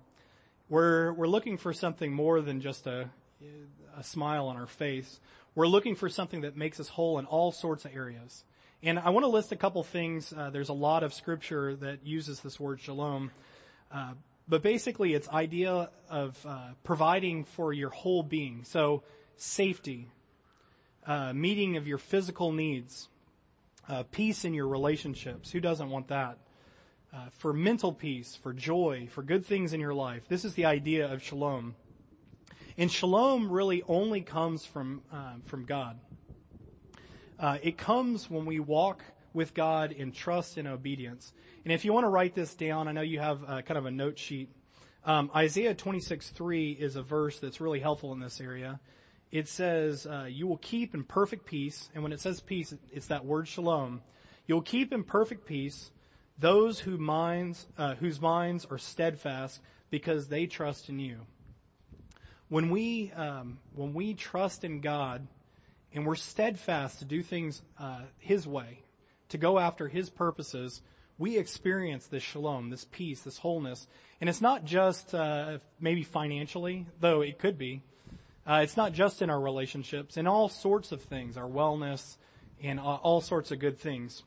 we're 0.69 1.13
we're 1.13 1.27
looking 1.27 1.57
for 1.57 1.73
something 1.73 2.13
more 2.13 2.41
than 2.41 2.61
just 2.61 2.87
a 2.87 3.09
a 3.97 4.03
smile 4.03 4.47
on 4.47 4.57
our 4.57 4.67
face. 4.67 5.19
We're 5.55 5.67
looking 5.67 5.95
for 5.95 6.07
something 6.07 6.41
that 6.41 6.55
makes 6.55 6.79
us 6.79 6.89
whole 6.89 7.19
in 7.19 7.25
all 7.25 7.51
sorts 7.51 7.83
of 7.85 7.95
areas. 7.95 8.43
And 8.83 8.99
I 8.99 9.09
want 9.09 9.23
to 9.23 9.29
list 9.29 9.51
a 9.51 9.55
couple 9.55 9.83
things. 9.83 10.31
Uh, 10.31 10.51
there's 10.51 10.69
a 10.69 10.73
lot 10.73 11.03
of 11.03 11.11
scripture 11.13 11.75
that 11.77 12.05
uses 12.05 12.41
this 12.41 12.59
word 12.59 12.79
shalom. 12.79 13.31
Uh, 13.91 14.13
but 14.47 14.61
basically 14.61 15.13
it's 15.15 15.27
idea 15.29 15.89
of 16.09 16.45
uh, 16.45 16.69
providing 16.83 17.43
for 17.43 17.73
your 17.73 17.89
whole 17.89 18.21
being. 18.21 18.63
So 18.65 19.01
safety, 19.35 20.11
uh, 21.07 21.33
meeting 21.33 21.75
of 21.77 21.87
your 21.87 21.97
physical 21.97 22.51
needs, 22.51 23.09
uh, 23.89 24.03
peace 24.11 24.45
in 24.45 24.53
your 24.53 24.67
relationships. 24.67 25.51
Who 25.51 25.59
doesn't 25.59 25.89
want 25.89 26.09
that? 26.09 26.37
Uh, 27.11 27.29
for 27.31 27.53
mental 27.53 27.91
peace, 27.91 28.35
for 28.35 28.53
joy, 28.53 29.07
for 29.09 29.23
good 29.23 29.43
things 29.45 29.73
in 29.73 29.79
your 29.79 29.93
life. 29.93 30.27
This 30.27 30.45
is 30.45 30.53
the 30.53 30.65
idea 30.65 31.11
of 31.11 31.23
shalom. 31.23 31.73
And 32.77 32.91
shalom 32.91 33.49
really 33.51 33.81
only 33.87 34.21
comes 34.21 34.65
from 34.65 35.01
from 35.45 35.65
God. 35.65 35.97
Uh, 37.39 37.57
it 37.61 37.77
comes 37.77 38.29
when 38.29 38.45
we 38.45 38.59
walk 38.59 39.03
with 39.33 39.53
God 39.53 39.91
in 39.91 40.11
trust 40.11 40.57
and 40.57 40.67
obedience. 40.67 41.33
And 41.63 41.71
if 41.71 41.85
you 41.85 41.93
want 41.93 42.05
to 42.05 42.09
write 42.09 42.33
this 42.33 42.55
down, 42.55 42.87
I 42.87 42.91
know 42.91 43.01
you 43.01 43.19
have 43.19 43.43
uh, 43.43 43.61
kind 43.61 43.77
of 43.77 43.85
a 43.85 43.91
note 43.91 44.17
sheet 44.17 44.49
Um, 45.07 45.31
Isaiah 45.33 45.73
26, 45.73 46.31
3 46.31 46.71
is 46.71 46.97
a 46.97 47.01
verse 47.01 47.39
that's 47.39 47.61
really 47.61 47.79
helpful 47.79 48.11
in 48.11 48.19
this 48.19 48.41
area. 48.41 48.81
It 49.31 49.47
says, 49.47 50.05
uh, 50.05 50.27
you 50.29 50.47
will 50.47 50.57
keep 50.57 50.93
in 50.93 51.05
perfect 51.05 51.45
peace, 51.45 51.89
and 51.93 52.03
when 52.03 52.11
it 52.11 52.19
says 52.19 52.41
peace, 52.41 52.73
it's 52.91 53.07
that 53.07 53.23
word 53.23 53.47
shalom. 53.47 54.01
You'll 54.47 54.61
keep 54.61 54.91
in 54.91 55.05
perfect 55.05 55.45
peace 55.45 55.91
those 56.37 56.79
who 56.79 56.97
minds, 56.97 57.67
uh, 57.77 57.95
whose 57.95 58.19
minds 58.19 58.65
are 58.69 58.77
steadfast 58.77 59.61
because 59.89 60.27
they 60.27 60.45
trust 60.45 60.89
in 60.89 60.99
you. 60.99 61.19
When 62.49 62.69
we, 62.69 63.13
um, 63.13 63.59
when 63.75 63.93
we 63.93 64.13
trust 64.13 64.65
in 64.65 64.81
God 64.81 65.25
and 65.93 66.05
we're 66.05 66.15
steadfast 66.15 66.99
to 66.99 67.05
do 67.05 67.23
things, 67.23 67.61
uh, 67.79 68.01
His 68.17 68.47
way, 68.47 68.83
to 69.29 69.37
go 69.37 69.59
after 69.59 69.87
His 69.87 70.09
purposes, 70.09 70.81
we 71.17 71.37
experience 71.37 72.07
this 72.07 72.23
shalom, 72.23 72.69
this 72.69 72.85
peace, 72.85 73.21
this 73.21 73.39
wholeness. 73.39 73.87
And 74.21 74.29
it's 74.29 74.41
not 74.41 74.65
just, 74.65 75.15
uh, 75.15 75.57
maybe 75.79 76.03
financially, 76.03 76.85
though 76.99 77.21
it 77.21 77.39
could 77.39 77.57
be. 77.57 77.81
Uh, 78.45 78.61
it's 78.63 78.77
not 78.77 78.93
just 78.93 79.21
in 79.21 79.29
our 79.29 79.39
relationships, 79.39 80.15
in 80.15 80.27
all 80.27 80.47
sorts 80.47 80.91
of 80.91 81.01
things, 81.01 81.35
our 81.35 81.49
wellness 81.49 82.17
and 82.63 82.79
all 82.79 83.21
sorts 83.21 83.51
of 83.51 83.59
good 83.59 83.77
things. 83.77 84.23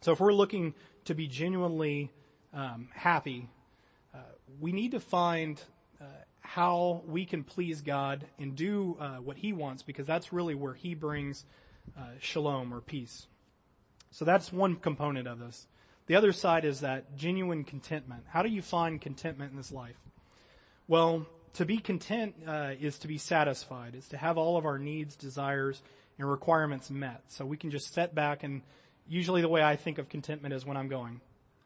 So 0.00 0.12
if 0.12 0.20
we're 0.20 0.32
looking 0.32 0.74
to 1.04 1.14
be 1.14 1.26
genuinely 1.26 2.12
um, 2.52 2.88
happy, 2.92 3.48
uh, 4.14 4.18
we 4.60 4.72
need 4.72 4.92
to 4.92 5.00
find 5.00 5.60
uh, 6.00 6.04
how 6.46 7.02
we 7.06 7.26
can 7.26 7.44
please 7.44 7.80
God 7.80 8.24
and 8.38 8.54
do 8.54 8.96
uh, 9.00 9.16
what 9.16 9.36
He 9.36 9.52
wants, 9.52 9.82
because 9.82 10.06
that's 10.06 10.32
really 10.32 10.54
where 10.54 10.74
He 10.74 10.94
brings 10.94 11.44
uh, 11.98 12.02
shalom 12.20 12.72
or 12.72 12.80
peace. 12.80 13.26
So 14.10 14.24
that's 14.24 14.52
one 14.52 14.76
component 14.76 15.28
of 15.28 15.38
this. 15.38 15.66
The 16.06 16.14
other 16.14 16.32
side 16.32 16.64
is 16.64 16.80
that 16.80 17.16
genuine 17.16 17.64
contentment. 17.64 18.24
How 18.28 18.42
do 18.42 18.48
you 18.48 18.62
find 18.62 19.00
contentment 19.00 19.50
in 19.50 19.56
this 19.56 19.72
life? 19.72 19.96
Well, 20.88 21.26
to 21.54 21.64
be 21.64 21.78
content 21.78 22.36
uh, 22.46 22.72
is 22.80 22.98
to 23.00 23.08
be 23.08 23.18
satisfied. 23.18 23.94
It's 23.94 24.08
to 24.08 24.16
have 24.16 24.38
all 24.38 24.56
of 24.56 24.64
our 24.64 24.78
needs, 24.78 25.16
desires, 25.16 25.82
and 26.18 26.30
requirements 26.30 26.90
met. 26.90 27.22
So 27.28 27.44
we 27.44 27.56
can 27.56 27.70
just 27.70 27.92
set 27.92 28.14
back 28.14 28.44
and 28.44 28.62
usually 29.08 29.40
the 29.40 29.48
way 29.48 29.62
I 29.62 29.76
think 29.76 29.98
of 29.98 30.08
contentment 30.08 30.54
is 30.54 30.64
when 30.64 30.76
I'm 30.76 30.88
going, 30.88 31.20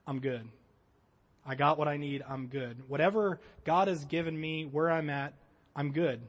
I'm 0.07 0.21
good. 0.21 0.49
I 1.47 1.55
got 1.55 1.79
what 1.79 1.89
I 1.89 1.97
need, 1.97 2.23
I'm 2.29 2.49
good. 2.49 2.77
Whatever 2.89 3.41
God 3.65 3.89
has 3.89 4.05
given 4.05 4.39
me, 4.39 4.65
where 4.65 4.91
I'm 4.91 5.11
at, 5.11 5.33
I'm 5.75 5.93
good. 5.93 6.21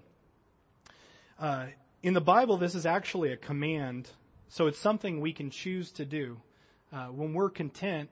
Uh, 1.40 1.68
in 2.04 2.14
the 2.14 2.22
Bible, 2.22 2.58
this 2.58 2.76
is 2.76 2.86
actually 2.86 3.32
a 3.32 3.38
command, 3.38 4.10
so 4.48 4.68
it's 4.68 4.80
something 4.80 5.20
we 5.20 5.34
can 5.34 5.50
choose 5.50 5.92
to 5.94 6.06
do. 6.06 6.38
Uh, 6.94 7.08
when 7.08 7.34
we're 7.34 7.50
content, 7.50 8.10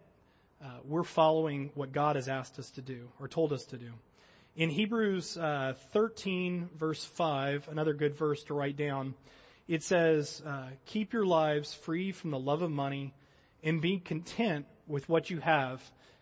uh, 0.63 0.67
we're 0.83 1.03
following 1.03 1.71
what 1.73 1.91
God 1.91 2.15
has 2.15 2.27
asked 2.27 2.59
us 2.59 2.69
to 2.71 2.81
do 2.81 3.09
or 3.19 3.27
told 3.27 3.53
us 3.53 3.65
to 3.65 3.77
do. 3.77 3.91
In 4.55 4.69
Hebrews 4.69 5.37
uh, 5.37 5.73
13, 5.91 6.69
verse 6.75 7.05
5, 7.05 7.69
another 7.71 7.93
good 7.93 8.15
verse 8.15 8.43
to 8.45 8.53
write 8.53 8.75
down, 8.75 9.13
it 9.67 9.83
says, 9.83 10.41
uh, 10.45 10.67
keep 10.85 11.13
your 11.13 11.25
lives 11.25 11.73
free 11.73 12.11
from 12.11 12.31
the 12.31 12.39
love 12.39 12.61
of 12.61 12.71
money 12.71 13.13
and 13.63 13.81
be 13.81 13.99
content 13.99 14.65
with 14.87 15.07
what 15.07 15.29
you 15.29 15.39
have 15.39 15.81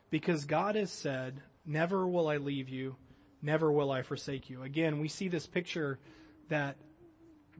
because 0.09 0.45
God 0.45 0.75
has 0.75 0.91
said, 0.91 1.41
never 1.65 2.07
will 2.07 2.27
I 2.27 2.37
leave 2.37 2.69
you, 2.69 2.95
never 3.41 3.71
will 3.71 3.91
I 3.91 4.01
forsake 4.01 4.49
you. 4.49 4.63
Again, 4.63 4.99
we 4.99 5.07
see 5.07 5.27
this 5.27 5.45
picture 5.45 5.99
that 6.49 6.77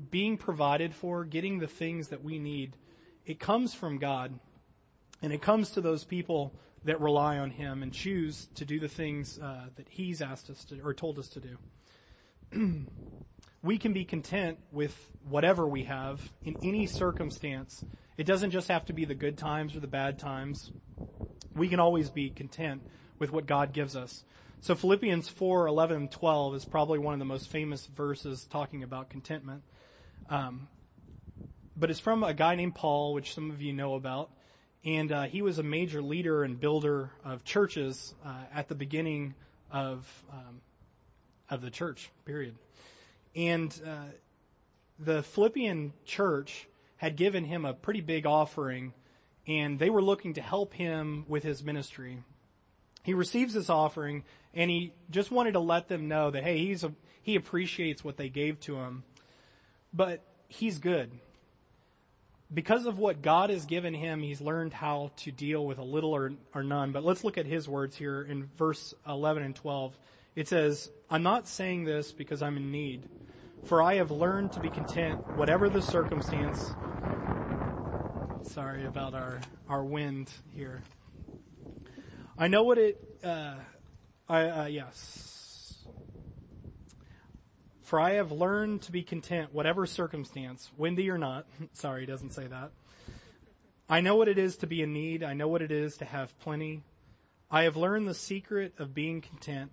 being 0.09 0.37
provided 0.37 0.93
for, 0.93 1.25
getting 1.25 1.59
the 1.59 1.67
things 1.67 2.09
that 2.09 2.23
we 2.23 2.39
need, 2.39 2.75
it 3.25 3.39
comes 3.39 3.73
from 3.73 3.97
God 3.97 4.39
and 5.21 5.33
it 5.33 5.41
comes 5.41 5.71
to 5.71 5.81
those 5.81 6.03
people 6.03 6.53
that 6.83 7.01
rely 7.01 7.37
on 7.37 7.49
Him 7.51 7.83
and 7.83 7.91
choose 7.91 8.47
to 8.55 8.65
do 8.65 8.79
the 8.79 8.87
things 8.87 9.39
uh, 9.39 9.65
that 9.75 9.87
He's 9.89 10.21
asked 10.21 10.49
us 10.49 10.63
to 10.65 10.79
or 10.81 10.93
told 10.93 11.19
us 11.19 11.27
to 11.29 11.39
do. 11.41 11.57
we 13.63 13.77
can 13.77 13.93
be 13.93 14.05
content 14.05 14.59
with 14.71 15.11
whatever 15.27 15.67
we 15.67 15.83
have 15.83 16.31
in 16.43 16.55
any 16.63 16.85
circumstance. 16.85 17.83
It 18.17 18.25
doesn't 18.25 18.51
just 18.51 18.67
have 18.69 18.85
to 18.85 18.93
be 18.93 19.05
the 19.05 19.15
good 19.15 19.37
times 19.37 19.75
or 19.75 19.79
the 19.79 19.87
bad 19.87 20.19
times. 20.19 20.71
We 21.57 21.67
can 21.67 21.79
always 21.79 22.09
be 22.09 22.29
content 22.29 22.81
with 23.19 23.31
what 23.31 23.45
God 23.45 23.73
gives 23.73 23.95
us. 23.95 24.23
So 24.61 24.75
Philippians 24.75 25.29
4, 25.29 25.67
11 25.67 25.97
and 25.97 26.11
12 26.11 26.55
is 26.55 26.65
probably 26.65 26.99
one 26.99 27.13
of 27.13 27.19
the 27.19 27.25
most 27.25 27.49
famous 27.49 27.85
verses 27.85 28.45
talking 28.49 28.83
about 28.83 29.09
contentment. 29.09 29.63
Um, 30.29 30.67
but 31.75 31.91
it's 31.91 31.99
from 31.99 32.23
a 32.23 32.33
guy 32.33 32.55
named 32.55 32.75
Paul, 32.75 33.13
which 33.13 33.33
some 33.33 33.51
of 33.51 33.61
you 33.61 33.73
know 33.73 33.95
about. 33.95 34.31
And 34.83 35.11
uh, 35.11 35.23
he 35.23 35.41
was 35.41 35.59
a 35.59 35.63
major 35.63 36.01
leader 36.01 36.43
and 36.43 36.59
builder 36.59 37.11
of 37.23 37.43
churches 37.43 38.13
uh, 38.25 38.43
at 38.53 38.67
the 38.67 38.75
beginning 38.75 39.35
of 39.71 40.23
um, 40.31 40.61
of 41.49 41.61
the 41.61 41.69
church. 41.69 42.09
Period. 42.25 42.55
And 43.35 43.79
uh, 43.85 44.05
the 44.99 45.23
Philippian 45.23 45.93
church 46.05 46.67
had 46.97 47.15
given 47.15 47.43
him 47.43 47.65
a 47.65 47.73
pretty 47.73 48.01
big 48.01 48.25
offering, 48.25 48.93
and 49.47 49.79
they 49.79 49.89
were 49.89 50.01
looking 50.01 50.33
to 50.33 50.41
help 50.41 50.73
him 50.73 51.25
with 51.27 51.43
his 51.43 51.63
ministry. 51.63 52.19
He 53.03 53.13
receives 53.13 53.53
this 53.53 53.69
offering, 53.69 54.23
and 54.53 54.69
he 54.69 54.91
just 55.09 55.31
wanted 55.31 55.53
to 55.53 55.59
let 55.59 55.87
them 55.87 56.07
know 56.07 56.29
that 56.29 56.43
hey, 56.43 56.57
he's 56.57 56.83
a, 56.83 56.91
he 57.21 57.35
appreciates 57.35 58.03
what 58.03 58.17
they 58.17 58.29
gave 58.29 58.59
to 58.61 58.75
him, 58.75 59.03
but 59.93 60.21
he's 60.47 60.79
good. 60.79 61.11
Because 62.53 62.85
of 62.85 62.97
what 62.97 63.21
God 63.21 63.49
has 63.49 63.65
given 63.65 63.93
him, 63.93 64.21
he's 64.21 64.39
learned 64.39 64.73
how 64.73 65.11
to 65.17 65.31
deal 65.31 65.65
with 65.65 65.79
a 65.79 65.83
little 65.83 66.15
or, 66.15 66.31
or 66.55 66.63
none. 66.63 66.93
But 66.93 67.03
let's 67.03 67.25
look 67.25 67.37
at 67.37 67.45
his 67.45 67.67
words 67.67 67.97
here 67.97 68.21
in 68.21 68.49
verse 68.57 68.93
11 69.05 69.43
and 69.43 69.53
12. 69.53 69.97
It 70.33 70.47
says, 70.47 70.89
I'm 71.09 71.23
not 71.23 71.47
saying 71.47 71.83
this 71.83 72.13
because 72.13 72.41
I'm 72.41 72.55
in 72.55 72.71
need, 72.71 73.09
for 73.65 73.81
I 73.81 73.95
have 73.95 74.11
learned 74.11 74.53
to 74.53 74.61
be 74.61 74.69
content, 74.69 75.35
whatever 75.35 75.69
the 75.69 75.81
circumstance. 75.81 76.73
Sorry 78.47 78.85
about 78.85 79.13
our, 79.13 79.41
our 79.67 79.83
wind 79.83 80.31
here. 80.55 80.81
I 82.37 82.47
know 82.47 82.63
what 82.63 82.77
it, 82.77 82.97
uh, 83.21 83.55
I, 84.29 84.43
uh, 84.45 84.65
yes. 84.67 85.85
For 87.81 87.99
I 87.99 88.13
have 88.13 88.31
learned 88.31 88.83
to 88.83 88.93
be 88.93 89.03
content, 89.03 89.53
whatever 89.53 89.85
circumstance, 89.85 90.71
windy 90.77 91.09
or 91.09 91.17
not. 91.17 91.45
Sorry, 91.73 92.01
he 92.01 92.05
doesn't 92.05 92.31
say 92.31 92.47
that. 92.47 92.71
I 93.89 93.99
know 93.99 94.15
what 94.15 94.29
it 94.29 94.37
is 94.37 94.55
to 94.57 94.67
be 94.67 94.81
in 94.81 94.93
need. 94.93 95.23
I 95.23 95.33
know 95.33 95.49
what 95.49 95.61
it 95.61 95.71
is 95.71 95.97
to 95.97 96.05
have 96.05 96.37
plenty. 96.39 96.83
I 97.51 97.63
have 97.63 97.75
learned 97.75 98.07
the 98.07 98.13
secret 98.13 98.73
of 98.79 98.93
being 98.93 99.19
content 99.19 99.71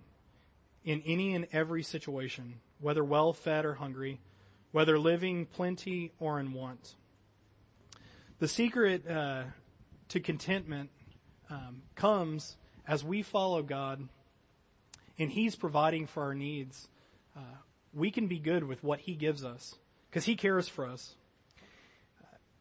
in 0.83 1.01
any 1.05 1.33
and 1.33 1.47
every 1.53 1.81
situation, 1.81 2.55
whether 2.81 3.03
well 3.03 3.31
fed 3.31 3.63
or 3.63 3.75
hungry, 3.75 4.19
whether 4.73 4.99
living 4.99 5.45
plenty 5.45 6.11
or 6.19 6.41
in 6.41 6.51
want. 6.51 6.95
The 8.37 8.49
secret 8.49 9.09
uh, 9.09 9.43
to 10.09 10.19
contentment 10.19 10.89
um, 11.49 11.83
comes 11.95 12.57
as 12.85 13.01
we 13.01 13.21
follow 13.21 13.61
God 13.63 14.09
and 15.17 15.31
He's 15.31 15.55
providing 15.55 16.05
for 16.05 16.23
our 16.23 16.35
needs. 16.35 16.89
Uh, 17.33 17.39
we 17.93 18.11
can 18.11 18.27
be 18.27 18.39
good 18.39 18.65
with 18.65 18.83
what 18.83 18.99
He 18.99 19.15
gives 19.15 19.45
us 19.45 19.75
because 20.09 20.25
He 20.25 20.35
cares 20.35 20.67
for 20.67 20.85
us. 20.85 21.15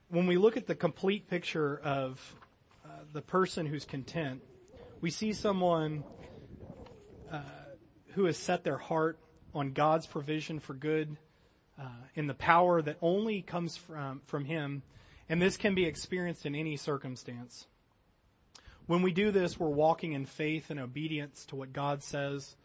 When 0.08 0.28
we 0.28 0.36
look 0.36 0.56
at 0.56 0.68
the 0.68 0.76
complete 0.76 1.28
picture 1.28 1.80
of 1.82 2.36
uh, 2.84 2.88
the 3.12 3.22
person 3.22 3.66
who's 3.66 3.84
content, 3.84 4.42
we 5.00 5.10
see 5.10 5.32
someone 5.32 6.04
uh, 7.32 7.40
who 8.12 8.26
has 8.26 8.36
set 8.36 8.62
their 8.62 8.78
heart 8.78 9.18
on 9.52 9.72
God's 9.72 10.06
provision 10.06 10.60
for 10.60 10.74
good 10.74 11.16
uh, 11.80 11.88
in 12.14 12.28
the 12.28 12.34
power 12.34 12.80
that 12.80 12.96
only 13.02 13.42
comes 13.42 13.76
from, 13.76 14.22
from 14.26 14.44
Him, 14.44 14.84
and 15.28 15.40
this 15.40 15.56
can 15.56 15.74
be 15.74 15.84
experienced 15.84 16.46
in 16.46 16.54
any 16.54 16.76
circumstance. 16.76 17.66
When 18.86 19.02
we 19.02 19.12
do 19.12 19.30
this, 19.30 19.58
we're 19.58 19.68
walking 19.68 20.12
in 20.12 20.26
faith 20.26 20.70
and 20.70 20.78
obedience 20.78 21.46
to 21.46 21.56
what 21.56 21.72
God 21.72 22.02
says, 22.02 22.56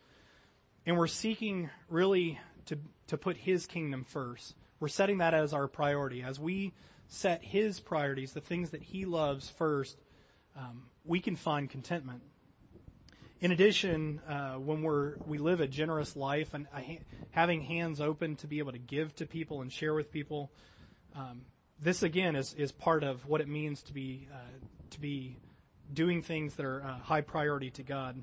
and 0.85 0.97
we're 0.97 1.07
seeking 1.07 1.69
really 1.87 2.39
to, 2.65 2.77
to 3.07 3.17
put 3.17 3.37
His 3.37 3.65
kingdom 3.65 4.03
first. 4.03 4.55
We're 4.79 4.89
setting 4.89 5.19
that 5.19 5.33
as 5.33 5.53
our 5.53 5.67
priority. 5.67 6.21
As 6.21 6.39
we 6.39 6.73
set 7.07 7.43
His 7.43 7.79
priorities, 7.79 8.33
the 8.33 8.41
things 8.41 8.71
that 8.71 8.81
He 8.81 9.05
loves 9.05 9.49
first, 9.49 9.97
um, 10.57 10.83
we 11.05 11.19
can 11.21 11.35
find 11.35 11.69
contentment. 11.69 12.21
In 13.41 13.53
addition, 13.53 14.19
uh, 14.27 14.55
when 14.55 14.81
we're 14.81 15.15
we 15.25 15.37
live 15.37 15.61
a 15.61 15.67
generous 15.67 16.17
life 16.17 16.53
and 16.53 16.67
having 17.31 17.61
hands 17.61 18.01
open 18.01 18.35
to 18.37 18.47
be 18.47 18.59
able 18.59 18.73
to 18.73 18.79
give 18.79 19.15
to 19.15 19.25
people 19.25 19.61
and 19.61 19.71
share 19.71 19.93
with 19.93 20.11
people, 20.11 20.51
um, 21.15 21.41
this 21.81 22.03
again 22.03 22.35
is 22.35 22.53
is 22.55 22.71
part 22.71 23.03
of 23.03 23.25
what 23.25 23.41
it 23.41 23.47
means 23.47 23.81
to 23.83 23.93
be 23.93 24.27
uh, 24.33 24.37
to 24.91 24.99
be 24.99 25.37
doing 25.93 26.21
things 26.21 26.55
that 26.55 26.65
are 26.65 26.83
uh, 26.83 26.99
high 26.99 27.21
priority 27.21 27.69
to 27.71 27.83
God. 27.83 28.21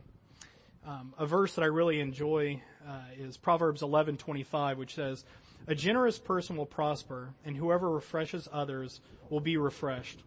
Um, 0.86 1.14
a 1.18 1.26
verse 1.26 1.54
that 1.54 1.62
I 1.62 1.66
really 1.66 2.00
enjoy 2.00 2.62
uh, 2.86 3.00
is 3.18 3.36
Proverbs 3.36 3.82
11:25, 3.82 4.76
which 4.76 4.94
says, 4.94 5.24
"A 5.66 5.74
generous 5.74 6.18
person 6.18 6.56
will 6.56 6.66
prosper, 6.66 7.34
and 7.44 7.56
whoever 7.56 7.90
refreshes 7.90 8.48
others 8.52 9.00
will 9.30 9.40
be 9.40 9.56
refreshed." 9.56 10.22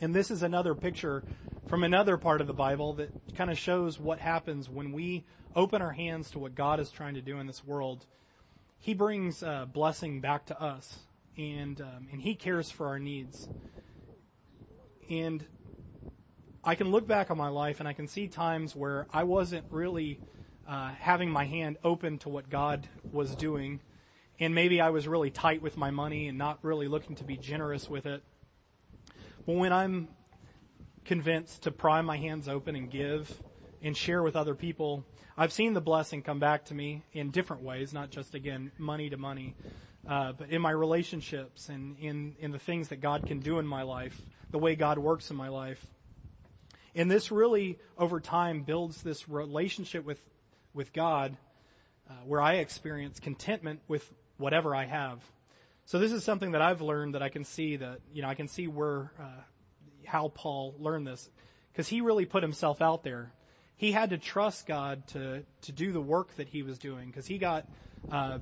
And 0.00 0.14
this 0.14 0.30
is 0.30 0.42
another 0.42 0.74
picture 0.74 1.22
from 1.66 1.84
another 1.84 2.16
part 2.16 2.40
of 2.40 2.46
the 2.46 2.54
Bible 2.54 2.94
that 2.94 3.10
kind 3.36 3.50
of 3.50 3.58
shows 3.58 4.00
what 4.00 4.18
happens 4.18 4.68
when 4.68 4.92
we 4.92 5.24
open 5.54 5.82
our 5.82 5.92
hands 5.92 6.30
to 6.30 6.38
what 6.38 6.54
God 6.54 6.80
is 6.80 6.90
trying 6.90 7.14
to 7.14 7.20
do 7.20 7.38
in 7.38 7.46
this 7.46 7.64
world. 7.64 8.06
He 8.78 8.94
brings 8.94 9.42
uh, 9.42 9.66
blessing 9.66 10.20
back 10.20 10.46
to 10.46 10.60
us, 10.60 11.00
and 11.40 11.80
um, 11.80 12.08
and 12.12 12.20
He 12.20 12.34
cares 12.34 12.70
for 12.70 12.86
our 12.86 12.98
needs. 12.98 13.48
And 15.08 15.44
I 16.62 16.74
can 16.74 16.90
look 16.90 17.06
back 17.06 17.30
on 17.30 17.38
my 17.38 17.48
life 17.48 17.80
and 17.80 17.88
I 17.88 17.94
can 17.94 18.06
see 18.06 18.28
times 18.28 18.76
where 18.76 19.06
I 19.12 19.24
wasn't 19.24 19.64
really 19.70 20.20
uh, 20.68 20.90
having 20.90 21.30
my 21.30 21.46
hand 21.46 21.78
open 21.82 22.18
to 22.18 22.28
what 22.28 22.50
God 22.50 22.86
was 23.10 23.34
doing, 23.34 23.80
and 24.38 24.54
maybe 24.54 24.80
I 24.80 24.90
was 24.90 25.08
really 25.08 25.30
tight 25.30 25.62
with 25.62 25.76
my 25.76 25.90
money 25.90 26.28
and 26.28 26.38
not 26.38 26.58
really 26.62 26.86
looking 26.86 27.16
to 27.16 27.24
be 27.24 27.36
generous 27.36 27.88
with 27.88 28.06
it. 28.06 28.22
But 29.46 29.56
when 29.56 29.72
I'm 29.72 30.08
convinced 31.04 31.62
to 31.62 31.70
pry 31.70 32.02
my 32.02 32.18
hands 32.18 32.46
open 32.46 32.76
and 32.76 32.90
give 32.90 33.42
and 33.82 33.96
share 33.96 34.22
with 34.22 34.36
other 34.36 34.54
people, 34.54 35.04
I've 35.36 35.52
seen 35.52 35.72
the 35.72 35.80
blessing 35.80 36.22
come 36.22 36.38
back 36.38 36.66
to 36.66 36.74
me 36.74 37.02
in 37.12 37.30
different 37.30 37.62
ways, 37.62 37.94
not 37.94 38.10
just 38.10 38.34
again 38.34 38.70
money 38.78 39.08
to 39.08 39.16
money, 39.16 39.56
uh, 40.08 40.32
but 40.32 40.50
in 40.50 40.62
my 40.62 40.70
relationships 40.70 41.68
and 41.68 41.98
in 41.98 42.34
in 42.38 42.50
the 42.50 42.58
things 42.58 42.88
that 42.88 43.00
God 43.00 43.26
can 43.26 43.40
do 43.40 43.58
in 43.58 43.66
my 43.66 43.82
life, 43.82 44.20
the 44.50 44.58
way 44.58 44.74
God 44.76 44.98
works 44.98 45.30
in 45.30 45.36
my 45.36 45.48
life. 45.48 45.86
And 46.94 47.10
this 47.10 47.30
really, 47.30 47.78
over 47.96 48.20
time, 48.20 48.62
builds 48.62 49.02
this 49.02 49.28
relationship 49.28 50.04
with, 50.04 50.20
with 50.74 50.92
God, 50.92 51.36
uh, 52.08 52.14
where 52.24 52.40
I 52.40 52.54
experience 52.54 53.20
contentment 53.20 53.80
with 53.86 54.12
whatever 54.38 54.74
I 54.74 54.86
have. 54.86 55.20
So 55.84 55.98
this 55.98 56.12
is 56.12 56.24
something 56.24 56.52
that 56.52 56.62
I've 56.62 56.80
learned 56.80 57.14
that 57.14 57.22
I 57.22 57.28
can 57.28 57.44
see 57.44 57.76
that, 57.76 58.00
you 58.12 58.22
know, 58.22 58.28
I 58.28 58.34
can 58.34 58.48
see 58.48 58.66
where, 58.66 59.12
uh, 59.20 59.42
how 60.04 60.28
Paul 60.28 60.74
learned 60.78 61.06
this. 61.06 61.28
Cause 61.76 61.86
he 61.86 62.00
really 62.00 62.26
put 62.26 62.42
himself 62.42 62.82
out 62.82 63.04
there. 63.04 63.32
He 63.76 63.92
had 63.92 64.10
to 64.10 64.18
trust 64.18 64.66
God 64.66 65.06
to, 65.08 65.44
to 65.62 65.72
do 65.72 65.92
the 65.92 66.00
work 66.00 66.34
that 66.36 66.48
he 66.48 66.62
was 66.62 66.78
doing. 66.78 67.12
Cause 67.12 67.26
he 67.26 67.38
got, 67.38 67.66
uh, 68.10 68.38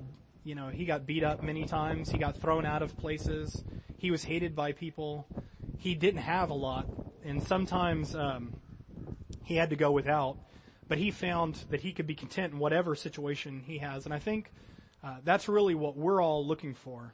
you 0.48 0.54
know, 0.54 0.68
he 0.68 0.84
got 0.84 1.06
beat 1.06 1.22
up 1.22 1.42
many 1.42 1.64
times. 1.64 2.10
He 2.10 2.18
got 2.18 2.36
thrown 2.36 2.64
out 2.64 2.82
of 2.82 2.96
places. 2.96 3.62
He 3.98 4.10
was 4.10 4.24
hated 4.24 4.56
by 4.56 4.72
people. 4.72 5.26
He 5.76 5.94
didn't 5.94 6.22
have 6.22 6.50
a 6.50 6.54
lot 6.54 6.86
and 7.24 7.42
sometimes 7.42 8.14
um, 8.14 8.54
he 9.44 9.56
had 9.56 9.70
to 9.70 9.76
go 9.76 9.90
without. 9.90 10.38
But 10.88 10.98
he 10.98 11.10
found 11.10 11.56
that 11.70 11.80
he 11.80 11.92
could 11.92 12.06
be 12.06 12.14
content 12.14 12.54
in 12.54 12.58
whatever 12.58 12.94
situation 12.94 13.62
he 13.66 13.78
has, 13.78 14.06
and 14.06 14.14
I 14.14 14.18
think 14.18 14.50
uh, 15.04 15.16
that's 15.22 15.46
really 15.46 15.74
what 15.74 15.98
we're 15.98 16.22
all 16.22 16.46
looking 16.46 16.72
for. 16.72 17.12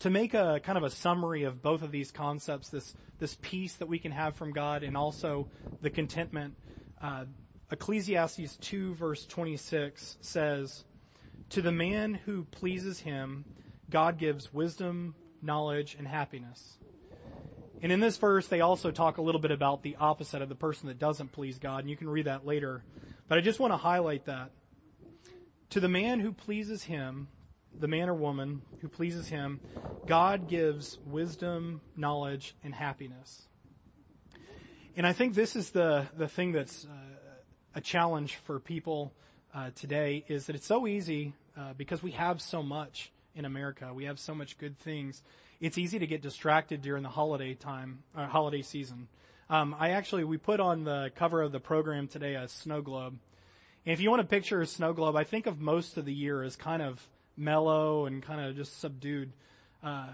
To 0.00 0.10
make 0.10 0.32
a 0.32 0.60
kind 0.64 0.78
of 0.78 0.84
a 0.84 0.90
summary 0.90 1.42
of 1.42 1.62
both 1.62 1.82
of 1.82 1.92
these 1.92 2.10
concepts, 2.10 2.70
this 2.70 2.94
this 3.18 3.36
peace 3.42 3.74
that 3.74 3.86
we 3.86 3.98
can 3.98 4.12
have 4.12 4.34
from 4.34 4.52
God, 4.52 4.82
and 4.82 4.96
also 4.96 5.48
the 5.82 5.90
contentment. 5.90 6.54
Uh, 7.00 7.26
Ecclesiastes 7.70 8.56
2 8.56 8.94
verse 8.94 9.26
26 9.26 10.16
says, 10.20 10.84
To 11.50 11.62
the 11.62 11.72
man 11.72 12.14
who 12.14 12.44
pleases 12.44 13.00
him, 13.00 13.44
God 13.90 14.18
gives 14.18 14.52
wisdom, 14.52 15.14
knowledge, 15.40 15.94
and 15.98 16.08
happiness. 16.08 16.78
And 17.82 17.92
in 17.92 18.00
this 18.00 18.16
verse, 18.16 18.48
they 18.48 18.60
also 18.60 18.90
talk 18.90 19.18
a 19.18 19.22
little 19.22 19.40
bit 19.40 19.50
about 19.50 19.82
the 19.82 19.96
opposite 20.00 20.42
of 20.42 20.48
the 20.48 20.54
person 20.54 20.88
that 20.88 20.98
doesn't 20.98 21.32
please 21.32 21.58
God, 21.58 21.80
and 21.80 21.90
you 21.90 21.96
can 21.96 22.08
read 22.08 22.26
that 22.26 22.46
later. 22.46 22.82
But 23.28 23.38
I 23.38 23.40
just 23.40 23.60
want 23.60 23.72
to 23.72 23.76
highlight 23.76 24.24
that. 24.24 24.50
To 25.70 25.80
the 25.80 25.88
man 25.88 26.20
who 26.20 26.32
pleases 26.32 26.84
him, 26.84 27.28
the 27.78 27.88
man 27.88 28.08
or 28.08 28.14
woman 28.14 28.62
who 28.80 28.88
pleases 28.88 29.28
him, 29.28 29.60
God 30.06 30.48
gives 30.48 30.98
wisdom, 31.04 31.80
knowledge, 31.96 32.54
and 32.62 32.74
happiness. 32.74 33.48
And 34.96 35.06
I 35.06 35.12
think 35.12 35.34
this 35.34 35.56
is 35.56 35.70
the, 35.70 36.06
the 36.16 36.28
thing 36.28 36.52
that's 36.52 36.84
uh, 36.84 36.88
a 37.74 37.80
challenge 37.80 38.36
for 38.36 38.60
people 38.60 39.12
uh, 39.54 39.70
today 39.76 40.24
is 40.28 40.46
that 40.46 40.56
it's 40.56 40.66
so 40.66 40.86
easy 40.86 41.32
uh, 41.56 41.72
because 41.76 42.02
we 42.02 42.10
have 42.10 42.42
so 42.42 42.62
much 42.62 43.12
in 43.34 43.44
America. 43.44 43.92
We 43.94 44.04
have 44.06 44.18
so 44.18 44.34
much 44.34 44.58
good 44.58 44.78
things. 44.78 45.22
It's 45.60 45.78
easy 45.78 45.98
to 46.00 46.06
get 46.06 46.22
distracted 46.22 46.82
during 46.82 47.04
the 47.04 47.08
holiday 47.08 47.54
time, 47.54 48.00
uh, 48.16 48.26
holiday 48.26 48.62
season. 48.62 49.08
Um, 49.48 49.76
I 49.78 49.90
actually, 49.90 50.24
we 50.24 50.38
put 50.38 50.58
on 50.58 50.84
the 50.84 51.12
cover 51.14 51.40
of 51.40 51.52
the 51.52 51.60
program 51.60 52.08
today 52.08 52.34
a 52.34 52.48
snow 52.48 52.82
globe. 52.82 53.16
And 53.86 53.92
if 53.92 54.00
you 54.00 54.10
want 54.10 54.22
to 54.22 54.28
picture 54.28 54.60
a 54.60 54.66
snow 54.66 54.92
globe, 54.92 55.14
I 55.14 55.24
think 55.24 55.46
of 55.46 55.60
most 55.60 55.96
of 55.96 56.04
the 56.04 56.12
year 56.12 56.42
as 56.42 56.56
kind 56.56 56.82
of 56.82 57.06
mellow 57.36 58.06
and 58.06 58.22
kind 58.22 58.40
of 58.40 58.56
just 58.56 58.80
subdued. 58.80 59.32
Uh, 59.82 60.08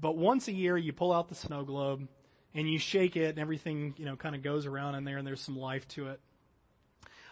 but 0.00 0.16
once 0.16 0.46
a 0.46 0.52
year 0.52 0.76
you 0.76 0.92
pull 0.92 1.12
out 1.12 1.28
the 1.28 1.34
snow 1.34 1.64
globe 1.64 2.06
and 2.54 2.70
you 2.70 2.78
shake 2.78 3.16
it 3.16 3.30
and 3.30 3.38
everything, 3.38 3.94
you 3.96 4.04
know, 4.04 4.14
kind 4.14 4.34
of 4.34 4.42
goes 4.42 4.66
around 4.66 4.94
in 4.94 5.04
there 5.04 5.16
and 5.16 5.26
there's 5.26 5.40
some 5.40 5.58
life 5.58 5.88
to 5.88 6.08
it. 6.08 6.20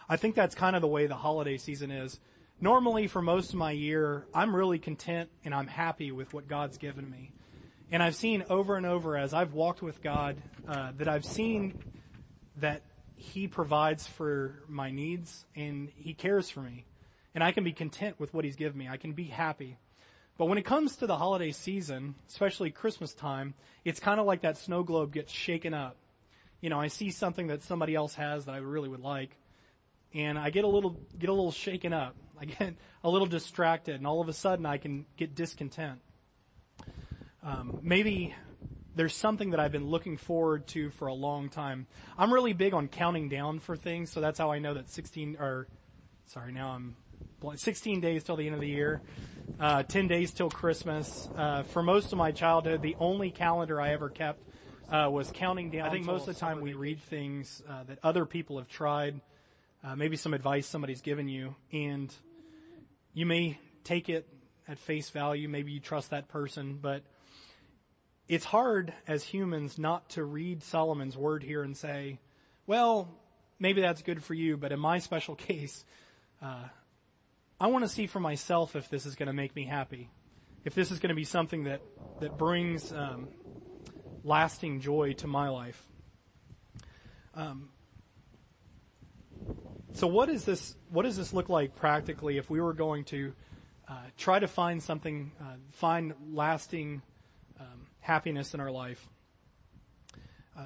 I 0.07 0.17
think 0.17 0.35
that's 0.35 0.55
kind 0.55 0.75
of 0.75 0.81
the 0.81 0.87
way 0.87 1.07
the 1.07 1.15
holiday 1.15 1.57
season 1.57 1.91
is 1.91 2.19
normally 2.59 3.07
for 3.07 3.21
most 3.21 3.49
of 3.49 3.55
my 3.55 3.71
year, 3.71 4.25
I'm 4.33 4.55
really 4.55 4.79
content 4.79 5.29
and 5.43 5.53
I'm 5.53 5.67
happy 5.67 6.11
with 6.11 6.33
what 6.33 6.47
God's 6.47 6.77
given 6.77 7.09
me. 7.09 7.31
And 7.91 8.01
I've 8.01 8.15
seen 8.15 8.43
over 8.49 8.77
and 8.77 8.85
over 8.85 9.17
as 9.17 9.33
I've 9.33 9.53
walked 9.53 9.81
with 9.81 10.01
God, 10.01 10.37
uh, 10.67 10.91
that 10.97 11.07
I've 11.07 11.25
seen 11.25 11.79
that 12.57 12.81
He 13.15 13.47
provides 13.47 14.07
for 14.07 14.63
my 14.67 14.91
needs 14.91 15.45
and 15.55 15.89
He 15.95 16.13
cares 16.13 16.49
for 16.49 16.61
me. 16.61 16.85
And 17.33 17.43
I 17.43 17.51
can 17.51 17.63
be 17.63 17.73
content 17.73 18.19
with 18.19 18.33
what 18.33 18.45
He's 18.45 18.55
given 18.55 18.77
me. 18.77 18.87
I 18.87 18.97
can 18.97 19.13
be 19.13 19.25
happy. 19.25 19.77
But 20.37 20.45
when 20.45 20.57
it 20.57 20.65
comes 20.65 20.97
to 20.97 21.07
the 21.07 21.15
holiday 21.15 21.51
season, 21.51 22.15
especially 22.27 22.71
Christmas 22.71 23.13
time, 23.13 23.53
it's 23.85 23.99
kind 23.99 24.19
of 24.19 24.25
like 24.25 24.41
that 24.41 24.57
snow 24.57 24.83
globe 24.83 25.13
gets 25.13 25.31
shaken 25.31 25.73
up. 25.73 25.95
You 26.59 26.69
know, 26.69 26.79
I 26.79 26.87
see 26.87 27.11
something 27.11 27.47
that 27.47 27.63
somebody 27.63 27.95
else 27.95 28.15
has 28.15 28.45
that 28.45 28.55
I 28.55 28.57
really 28.57 28.89
would 28.89 29.01
like, 29.01 29.37
and 30.15 30.39
I 30.39 30.49
get 30.49 30.63
a 30.63 30.67
little 30.67 30.99
get 31.19 31.29
a 31.29 31.33
little 31.33 31.51
shaken 31.51 31.93
up. 31.93 32.15
I 32.39 32.45
get 32.45 32.75
a 33.03 33.09
little 33.09 33.27
distracted, 33.27 33.95
and 33.95 34.07
all 34.07 34.21
of 34.21 34.27
a 34.27 34.33
sudden 34.33 34.65
I 34.65 34.77
can 34.77 35.05
get 35.15 35.35
discontent. 35.35 35.99
Um, 37.43 37.79
maybe 37.81 38.33
there's 38.95 39.15
something 39.15 39.51
that 39.51 39.59
I've 39.59 39.71
been 39.71 39.87
looking 39.87 40.17
forward 40.17 40.67
to 40.67 40.89
for 40.89 41.07
a 41.07 41.13
long 41.13 41.49
time. 41.49 41.87
I'm 42.17 42.33
really 42.33 42.53
big 42.53 42.73
on 42.73 42.87
counting 42.87 43.29
down 43.29 43.59
for 43.59 43.77
things, 43.77 44.11
so 44.11 44.19
that's 44.19 44.39
how 44.39 44.51
I 44.51 44.59
know 44.59 44.73
that 44.73 44.89
16 44.89 45.37
or 45.39 45.67
sorry, 46.25 46.51
now 46.51 46.69
I'm 46.69 46.95
16 47.55 48.01
days 48.01 48.23
till 48.23 48.35
the 48.35 48.45
end 48.45 48.55
of 48.55 48.61
the 48.61 48.67
year, 48.67 49.01
uh, 49.59 49.83
10 49.83 50.07
days 50.07 50.31
till 50.31 50.49
Christmas. 50.49 51.29
Uh, 51.37 51.63
for 51.63 51.83
most 51.83 52.11
of 52.11 52.17
my 52.17 52.31
childhood, 52.31 52.81
the 52.81 52.95
only 52.99 53.29
calendar 53.31 53.79
I 53.79 53.91
ever 53.91 54.09
kept 54.09 54.41
uh, 54.89 55.09
was 55.11 55.31
counting 55.31 55.69
down. 55.69 55.87
I 55.87 55.91
think 55.91 56.05
most 56.05 56.27
of 56.27 56.33
the 56.33 56.39
time 56.39 56.61
we 56.61 56.73
read 56.73 56.99
things 57.01 57.61
uh, 57.69 57.83
that 57.83 57.99
other 58.03 58.25
people 58.25 58.57
have 58.57 58.67
tried 58.67 59.21
uh, 59.85 59.95
maybe 59.95 60.17
some 60.17 60.33
advice 60.33 60.65
somebody's 60.65 61.01
given 61.01 61.27
you, 61.27 61.55
and 61.71 62.13
you 63.13 63.25
may 63.25 63.59
take 63.83 64.09
it 64.09 64.27
at 64.67 64.79
face 64.79 65.11
value. 65.11 65.47
Maybe 65.47 65.71
you 65.71 65.79
trust 65.79 66.09
that 66.09 66.27
person, 66.27 66.79
but 66.81 67.03
it's 68.27 68.45
hard 68.45 68.93
as 69.07 69.23
humans 69.23 69.77
not 69.77 70.09
to 70.11 70.23
read 70.23 70.63
Solomon's 70.63 71.15
word 71.15 71.43
here 71.43 71.61
and 71.61 71.77
say, 71.77 72.19
well, 72.65 73.07
maybe 73.59 73.81
that's 73.81 74.01
good 74.01 74.23
for 74.23 74.33
you, 74.33 74.57
but 74.57 74.71
in 74.71 74.79
my 74.79 74.97
special 74.97 75.35
case, 75.35 75.85
uh, 76.41 76.63
I 77.59 77.67
want 77.67 77.85
to 77.85 77.89
see 77.89 78.07
for 78.07 78.19
myself 78.19 78.75
if 78.75 78.89
this 78.89 79.05
is 79.05 79.15
going 79.15 79.27
to 79.27 79.33
make 79.33 79.55
me 79.55 79.65
happy, 79.65 80.09
if 80.63 80.73
this 80.73 80.89
is 80.89 80.97
going 80.99 81.09
to 81.09 81.15
be 81.15 81.25
something 81.25 81.65
that 81.65 81.81
that 82.21 82.37
brings 82.37 82.91
um, 82.91 83.27
lasting 84.23 84.81
joy 84.81 85.13
to 85.13 85.27
my 85.27 85.49
life. 85.49 85.81
Um, 87.35 87.69
so 89.95 90.07
what 90.07 90.29
is 90.29 90.43
this, 90.43 90.75
what 90.89 91.03
does 91.03 91.15
this 91.15 91.31
look 91.31 91.47
like 91.47 91.75
practically 91.77 92.37
if 92.37 92.49
we 92.49 92.59
were 92.59 92.73
going 92.73 93.05
to 93.05 93.33
uh, 93.87 93.93
try 94.17 94.39
to 94.39 94.47
find 94.47 94.83
something, 94.83 95.31
uh, 95.39 95.55
find 95.71 96.13
lasting 96.33 97.01
um, 97.61 97.87
happiness 98.01 98.53
in 98.53 98.59
our 98.59 98.71
life? 98.71 99.07
Uh, 100.57 100.63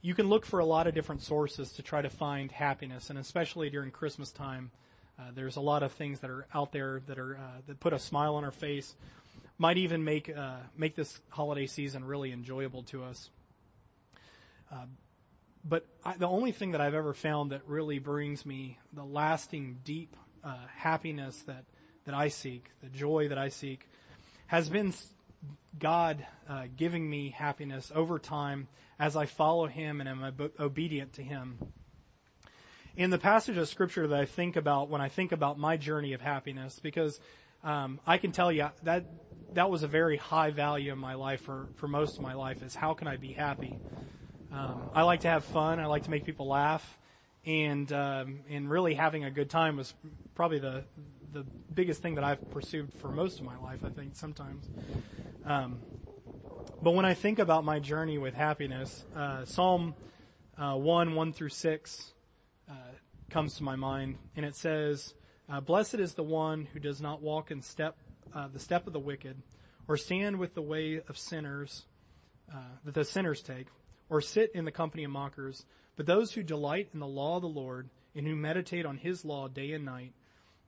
you 0.00 0.14
can 0.14 0.28
look 0.28 0.46
for 0.46 0.60
a 0.60 0.64
lot 0.64 0.86
of 0.86 0.94
different 0.94 1.22
sources 1.22 1.72
to 1.72 1.82
try 1.82 2.02
to 2.02 2.10
find 2.10 2.52
happiness, 2.52 3.10
and 3.10 3.18
especially 3.18 3.68
during 3.68 3.90
Christmas 3.90 4.30
time, 4.30 4.70
uh, 5.18 5.24
there's 5.34 5.56
a 5.56 5.60
lot 5.60 5.82
of 5.82 5.90
things 5.90 6.20
that 6.20 6.30
are 6.30 6.46
out 6.54 6.70
there 6.70 7.02
that 7.08 7.18
are 7.18 7.36
uh, 7.36 7.60
that 7.66 7.80
put 7.80 7.92
a 7.92 7.98
smile 7.98 8.36
on 8.36 8.44
our 8.44 8.50
face, 8.52 8.94
might 9.58 9.78
even 9.78 10.04
make 10.04 10.28
uh, 10.28 10.56
make 10.76 10.94
this 10.94 11.20
holiday 11.30 11.66
season 11.66 12.04
really 12.04 12.32
enjoyable 12.32 12.82
to 12.84 13.02
us 13.02 13.30
but 15.64 15.86
I, 16.04 16.16
the 16.16 16.28
only 16.28 16.52
thing 16.52 16.72
that 16.72 16.80
I've 16.80 16.94
ever 16.94 17.14
found 17.14 17.52
that 17.52 17.62
really 17.66 17.98
brings 17.98 18.44
me 18.44 18.78
the 18.92 19.04
lasting, 19.04 19.78
deep 19.84 20.16
uh, 20.42 20.56
happiness 20.76 21.42
that 21.46 21.64
that 22.04 22.14
I 22.14 22.28
seek, 22.28 22.70
the 22.82 22.90
joy 22.90 23.28
that 23.28 23.38
I 23.38 23.48
seek, 23.48 23.88
has 24.46 24.68
been 24.68 24.92
God 25.78 26.26
uh, 26.48 26.64
giving 26.76 27.08
me 27.08 27.30
happiness 27.30 27.90
over 27.94 28.18
time 28.18 28.68
as 28.98 29.16
I 29.16 29.24
follow 29.24 29.66
Him 29.66 30.00
and 30.00 30.08
am 30.08 30.22
ob- 30.22 30.52
obedient 30.60 31.14
to 31.14 31.22
Him. 31.22 31.58
In 32.94 33.08
the 33.08 33.18
passage 33.18 33.56
of 33.56 33.68
Scripture 33.68 34.06
that 34.06 34.20
I 34.20 34.26
think 34.26 34.56
about 34.56 34.90
when 34.90 35.00
I 35.00 35.08
think 35.08 35.32
about 35.32 35.58
my 35.58 35.78
journey 35.78 36.12
of 36.12 36.20
happiness, 36.20 36.78
because 36.78 37.20
um, 37.64 37.98
I 38.06 38.18
can 38.18 38.32
tell 38.32 38.52
you 38.52 38.68
that 38.82 39.06
that 39.54 39.70
was 39.70 39.82
a 39.82 39.88
very 39.88 40.18
high 40.18 40.50
value 40.50 40.92
in 40.92 40.98
my 40.98 41.14
life 41.14 41.40
for 41.40 41.68
for 41.76 41.88
most 41.88 42.16
of 42.16 42.22
my 42.22 42.34
life 42.34 42.62
is 42.62 42.74
how 42.74 42.92
can 42.92 43.08
I 43.08 43.16
be 43.16 43.32
happy 43.32 43.78
Um, 44.54 44.90
I 44.94 45.02
like 45.02 45.20
to 45.20 45.28
have 45.28 45.44
fun. 45.44 45.80
I 45.80 45.86
like 45.86 46.04
to 46.04 46.10
make 46.10 46.24
people 46.24 46.46
laugh, 46.46 46.98
and 47.44 47.92
um, 47.92 48.40
and 48.48 48.70
really 48.70 48.94
having 48.94 49.24
a 49.24 49.30
good 49.30 49.50
time 49.50 49.76
was 49.76 49.92
probably 50.36 50.60
the 50.60 50.84
the 51.32 51.44
biggest 51.74 52.02
thing 52.02 52.14
that 52.14 52.22
I've 52.22 52.50
pursued 52.52 52.92
for 53.00 53.08
most 53.08 53.40
of 53.40 53.44
my 53.44 53.58
life. 53.58 53.80
I 53.84 53.88
think 53.88 54.14
sometimes. 54.14 54.68
Um, 55.44 55.80
but 56.80 56.92
when 56.92 57.04
I 57.04 57.14
think 57.14 57.40
about 57.40 57.64
my 57.64 57.80
journey 57.80 58.16
with 58.16 58.34
happiness, 58.34 59.04
uh, 59.16 59.44
Psalm 59.44 59.94
uh, 60.56 60.74
one 60.74 61.16
one 61.16 61.32
through 61.32 61.48
six 61.48 62.12
uh, 62.70 62.74
comes 63.30 63.56
to 63.56 63.64
my 63.64 63.74
mind, 63.74 64.18
and 64.36 64.46
it 64.46 64.54
says, 64.54 65.14
uh, 65.48 65.60
"Blessed 65.60 65.94
is 65.94 66.14
the 66.14 66.22
one 66.22 66.68
who 66.72 66.78
does 66.78 67.00
not 67.00 67.20
walk 67.20 67.50
in 67.50 67.60
step 67.60 67.96
uh, 68.32 68.46
the 68.52 68.60
step 68.60 68.86
of 68.86 68.92
the 68.92 69.00
wicked, 69.00 69.42
or 69.88 69.96
stand 69.96 70.38
with 70.38 70.54
the 70.54 70.62
way 70.62 71.00
of 71.08 71.18
sinners 71.18 71.86
uh, 72.54 72.58
that 72.84 72.94
the 72.94 73.04
sinners 73.04 73.42
take." 73.42 73.66
Or 74.14 74.20
sit 74.20 74.52
in 74.54 74.64
the 74.64 74.70
company 74.70 75.02
of 75.02 75.10
mockers, 75.10 75.64
but 75.96 76.06
those 76.06 76.30
who 76.32 76.42
delight 76.44 76.88
in 76.94 77.00
the 77.00 77.06
law 77.06 77.34
of 77.34 77.42
the 77.42 77.48
Lord 77.48 77.88
and 78.14 78.24
who 78.24 78.36
meditate 78.36 78.86
on 78.86 78.96
his 78.96 79.24
law 79.24 79.48
day 79.48 79.72
and 79.72 79.84
night, 79.84 80.12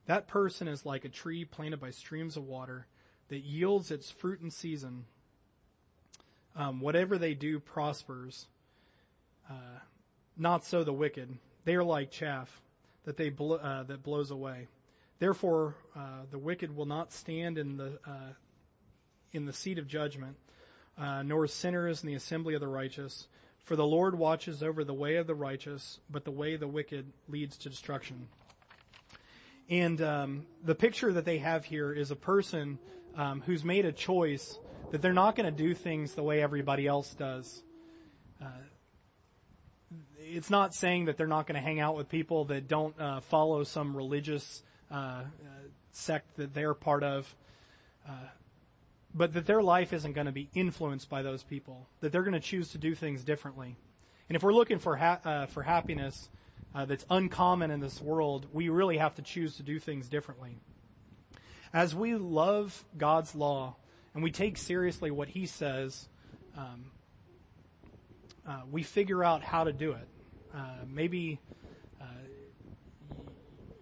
that 0.05 0.27
person 0.27 0.67
is 0.67 0.85
like 0.85 1.05
a 1.05 1.09
tree 1.09 1.45
planted 1.45 1.79
by 1.79 1.91
streams 1.91 2.35
of 2.35 2.43
water 2.43 2.87
that 3.29 3.45
yields 3.45 3.89
its 3.89 4.11
fruit 4.11 4.41
in 4.41 4.51
season. 4.51 5.05
Um, 6.57 6.81
whatever 6.81 7.17
they 7.17 7.35
do 7.35 7.61
prospers. 7.61 8.47
Uh, 9.49 9.79
not 10.35 10.65
so 10.65 10.83
the 10.83 10.91
wicked; 10.91 11.37
they 11.63 11.75
are 11.75 11.85
like 11.85 12.11
chaff 12.11 12.61
that 13.05 13.15
they 13.15 13.29
blo- 13.29 13.59
uh, 13.59 13.83
that 13.83 14.03
blows 14.03 14.29
away. 14.29 14.67
Therefore, 15.19 15.75
uh, 15.95 16.23
the 16.31 16.37
wicked 16.37 16.75
will 16.75 16.85
not 16.85 17.13
stand 17.13 17.57
in 17.57 17.77
the 17.77 17.97
uh, 18.05 18.33
in 19.31 19.45
the 19.45 19.53
seat 19.53 19.77
of 19.77 19.87
judgment, 19.87 20.35
uh, 20.97 21.23
nor 21.23 21.47
sinners 21.47 22.03
in 22.03 22.07
the 22.07 22.15
assembly 22.15 22.53
of 22.53 22.59
the 22.59 22.67
righteous. 22.67 23.29
For 23.67 23.75
the 23.75 23.85
Lord 23.85 24.17
watches 24.17 24.63
over 24.63 24.85
the 24.85 24.93
way 24.93 25.17
of 25.17 25.27
the 25.27 25.35
righteous, 25.35 25.99
but 26.09 26.23
the 26.23 26.31
way 26.31 26.53
of 26.53 26.61
the 26.61 26.69
wicked 26.69 27.11
leads 27.27 27.57
to 27.57 27.69
destruction. 27.69 28.29
And 29.69 30.01
um, 30.01 30.45
the 30.63 30.73
picture 30.73 31.11
that 31.11 31.25
they 31.25 31.39
have 31.39 31.65
here 31.65 31.91
is 31.91 32.09
a 32.09 32.15
person 32.15 32.79
um, 33.17 33.43
who's 33.45 33.65
made 33.65 33.83
a 33.83 33.91
choice 33.91 34.57
that 34.91 35.01
they're 35.01 35.11
not 35.11 35.35
going 35.35 35.53
to 35.53 35.63
do 35.63 35.73
things 35.73 36.13
the 36.13 36.23
way 36.23 36.41
everybody 36.41 36.87
else 36.87 37.13
does. 37.13 37.61
Uh, 38.41 38.45
it's 40.19 40.49
not 40.49 40.73
saying 40.73 41.03
that 41.05 41.17
they're 41.17 41.27
not 41.27 41.45
going 41.45 41.59
to 41.59 41.61
hang 41.61 41.81
out 41.81 41.97
with 41.97 42.07
people 42.07 42.45
that 42.45 42.69
don't 42.69 42.97
uh, 42.97 43.19
follow 43.19 43.65
some 43.65 43.97
religious 43.97 44.63
uh, 44.89 44.95
uh 44.95 45.25
sect 45.91 46.37
that 46.37 46.53
they're 46.53 46.73
part 46.73 47.03
of. 47.03 47.35
But 49.17 49.33
that 49.33 49.47
their 49.47 49.63
life 49.63 49.93
isn't 49.93 50.13
going 50.13 50.27
to 50.27 50.31
be 50.31 50.47
influenced 50.53 51.09
by 51.09 51.23
those 51.23 51.41
people, 51.41 51.87
that 52.01 52.11
they're 52.11 52.21
going 52.21 52.33
to 52.33 52.39
choose 52.39 52.69
to 52.73 52.77
do 52.77 52.93
things 52.93 53.23
differently. 53.23 53.75
And 54.29 54.35
if 54.35 54.43
we're 54.43 54.53
looking 54.53 54.77
for 54.77 54.95
ha- 54.95 55.19
uh, 55.25 55.45
for 55.47 55.63
happiness 55.63 56.29
uh, 56.75 56.85
that's 56.85 57.03
uncommon 57.09 57.71
in 57.71 57.79
this 57.79 57.99
world, 57.99 58.45
we 58.53 58.69
really 58.69 58.97
have 58.97 59.15
to 59.15 59.23
choose 59.23 59.57
to 59.57 59.63
do 59.63 59.79
things 59.79 60.07
differently. 60.07 60.59
As 61.73 61.95
we 61.95 62.13
love 62.13 62.85
God's 62.95 63.33
law 63.33 63.77
and 64.13 64.23
we 64.23 64.29
take 64.29 64.55
seriously 64.55 65.09
what 65.09 65.29
He 65.29 65.47
says, 65.47 66.07
um, 66.55 66.91
uh, 68.47 68.61
we 68.71 68.83
figure 68.83 69.23
out 69.23 69.41
how 69.41 69.63
to 69.63 69.73
do 69.73 69.93
it. 69.93 70.07
Uh, 70.53 70.85
maybe 70.87 71.39
uh, 71.99 72.05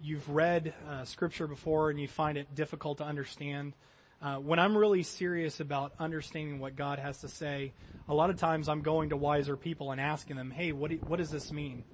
you've 0.00 0.30
read 0.30 0.72
uh, 0.88 1.04
Scripture 1.04 1.46
before 1.46 1.90
and 1.90 2.00
you 2.00 2.08
find 2.08 2.38
it 2.38 2.54
difficult 2.54 2.98
to 2.98 3.04
understand. 3.04 3.74
Uh, 4.20 4.36
when 4.36 4.58
I'm 4.58 4.76
really 4.76 5.02
serious 5.02 5.60
about 5.60 5.92
understanding 5.98 6.58
what 6.58 6.74
God 6.74 6.98
has 6.98 7.18
to 7.18 7.28
say, 7.28 7.74
a 8.08 8.14
lot 8.14 8.30
of 8.30 8.38
times 8.38 8.66
I'm 8.68 8.80
going 8.80 9.10
to 9.10 9.16
wiser 9.16 9.56
people 9.56 9.92
and 9.92 10.00
asking 10.00 10.36
them, 10.36 10.50
"Hey, 10.50 10.72
what 10.72 10.90
do, 10.90 10.96
what 11.06 11.18
does 11.18 11.30
this 11.30 11.52
mean? 11.52 11.84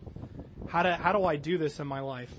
How 0.69 0.85
do 0.85 0.91
how 0.91 1.13
do 1.13 1.25
I 1.25 1.37
do 1.37 1.59
this 1.59 1.81
in 1.81 1.87
my 1.87 2.01
life?" 2.01 2.33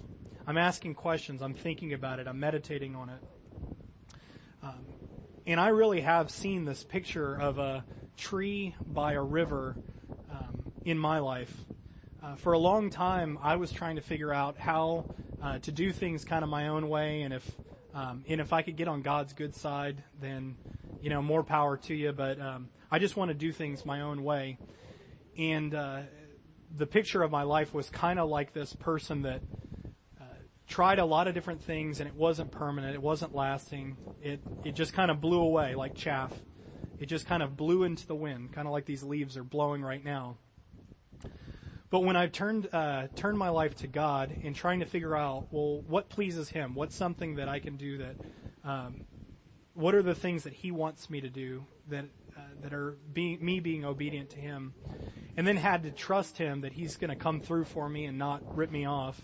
I'm 0.48 0.58
asking 0.58 0.96
questions. 0.96 1.42
I'm 1.42 1.54
thinking 1.54 1.94
about 1.94 2.20
it. 2.20 2.28
I'm 2.28 2.40
meditating 2.40 2.96
on 2.96 3.10
it. 3.10 3.20
Um, 4.62 4.86
and 5.46 5.60
I 5.60 5.70
really 5.70 6.02
have 6.02 6.32
seen 6.32 6.64
this 6.64 6.84
picture 6.84 7.36
of 7.36 7.60
a 7.60 7.84
tree 8.18 8.76
by 8.86 9.14
a 9.14 9.22
river 9.22 9.76
um, 10.32 10.64
in 10.86 10.98
my 10.98 11.20
life. 11.20 11.54
Uh, 12.22 12.36
for 12.36 12.54
a 12.54 12.58
long 12.58 12.90
time, 12.90 13.38
I 13.42 13.58
was 13.58 13.72
trying 13.72 13.98
to 13.98 14.02
figure 14.02 14.34
out 14.34 14.58
how 14.58 15.14
uh, 15.42 15.60
to 15.60 15.72
do 15.74 15.92
things 15.92 16.24
kind 16.24 16.44
of 16.44 16.50
my 16.50 16.70
own 16.70 16.88
way, 16.88 17.24
and 17.24 17.34
if 17.34 17.50
um, 17.94 18.24
and 18.28 18.42
if 18.42 18.54
I 18.54 18.62
could 18.64 18.76
get 18.76 18.88
on 18.88 19.02
God's 19.02 19.34
good 19.34 19.56
side, 19.56 20.04
then, 20.20 20.56
you 21.02 21.10
know, 21.10 21.22
more 21.22 21.44
power 21.44 21.78
to 21.78 21.94
you. 21.94 22.12
But 22.12 22.40
um, 22.40 22.70
I 22.90 23.00
just 23.00 23.16
want 23.16 23.30
to 23.30 23.36
do 23.36 23.52
things 23.52 23.86
my 23.86 24.02
own 24.02 24.24
way. 24.24 24.58
And 25.38 25.74
uh, 25.74 26.02
the 26.76 26.88
picture 26.88 27.22
of 27.22 27.32
my 27.32 27.44
life 27.44 27.74
was 27.74 27.90
kind 27.90 28.20
of 28.20 28.30
like 28.30 28.54
this 28.54 28.74
person 28.74 29.24
that 29.24 29.42
uh, 30.20 30.26
tried 30.68 31.00
a 31.00 31.06
lot 31.06 31.28
of 31.28 31.36
different 31.36 31.62
things, 31.62 32.00
and 32.00 32.10
it 32.10 32.16
wasn't 32.16 32.52
permanent. 32.52 32.96
It 32.96 33.02
wasn't 33.02 33.36
lasting. 33.36 33.98
It 34.22 34.42
it 34.64 34.74
just 34.74 34.94
kind 34.94 35.12
of 35.12 35.22
blew 35.22 35.40
away 35.40 35.76
like 35.76 35.96
chaff. 35.96 36.32
It 37.00 37.08
just 37.08 37.28
kind 37.28 37.44
of 37.44 37.58
blew 37.58 37.84
into 37.84 38.08
the 38.08 38.16
wind, 38.16 38.54
kind 38.54 38.68
of 38.68 38.72
like 38.72 38.86
these 38.86 39.04
leaves 39.04 39.38
are 39.38 39.44
blowing 39.44 39.82
right 39.82 40.04
now. 40.04 40.38
But 41.94 42.00
when 42.00 42.16
I've 42.16 42.32
turned 42.32 42.68
uh, 42.74 43.06
turned 43.14 43.38
my 43.38 43.50
life 43.50 43.76
to 43.76 43.88
God 43.88 44.36
and 44.44 44.56
trying 44.56 44.80
to 44.80 44.86
figure 44.88 45.16
out, 45.16 45.50
well, 45.52 45.84
what 45.88 46.10
pleases 46.10 46.50
Him? 46.50 46.74
What's 46.74 46.96
something 46.96 47.36
that 47.36 47.48
I 47.48 47.60
can 47.60 47.78
do 47.78 48.00
that? 48.00 48.16
Um, 48.64 49.02
what 49.76 49.94
are 49.94 50.02
the 50.02 50.16
things 50.16 50.42
that 50.46 50.54
He 50.54 50.72
wants 50.72 51.12
me 51.12 51.22
to 51.22 51.30
do 51.30 51.68
that 51.90 52.06
uh, 52.36 52.42
that 52.64 52.74
are 52.74 52.98
being, 53.14 53.46
me 53.46 53.60
being 53.60 53.86
obedient 53.86 54.32
to 54.32 54.40
Him? 54.40 54.74
And 55.38 55.46
then 55.46 55.56
had 55.56 55.84
to 55.84 55.92
trust 55.92 56.40
Him 56.40 56.62
that 56.62 56.74
He's 56.74 56.96
going 56.96 57.12
to 57.12 57.16
come 57.16 57.42
through 57.42 57.66
for 57.66 57.88
me 57.88 58.06
and 58.06 58.18
not 58.18 58.58
rip 58.58 58.72
me 58.72 58.88
off. 58.88 59.22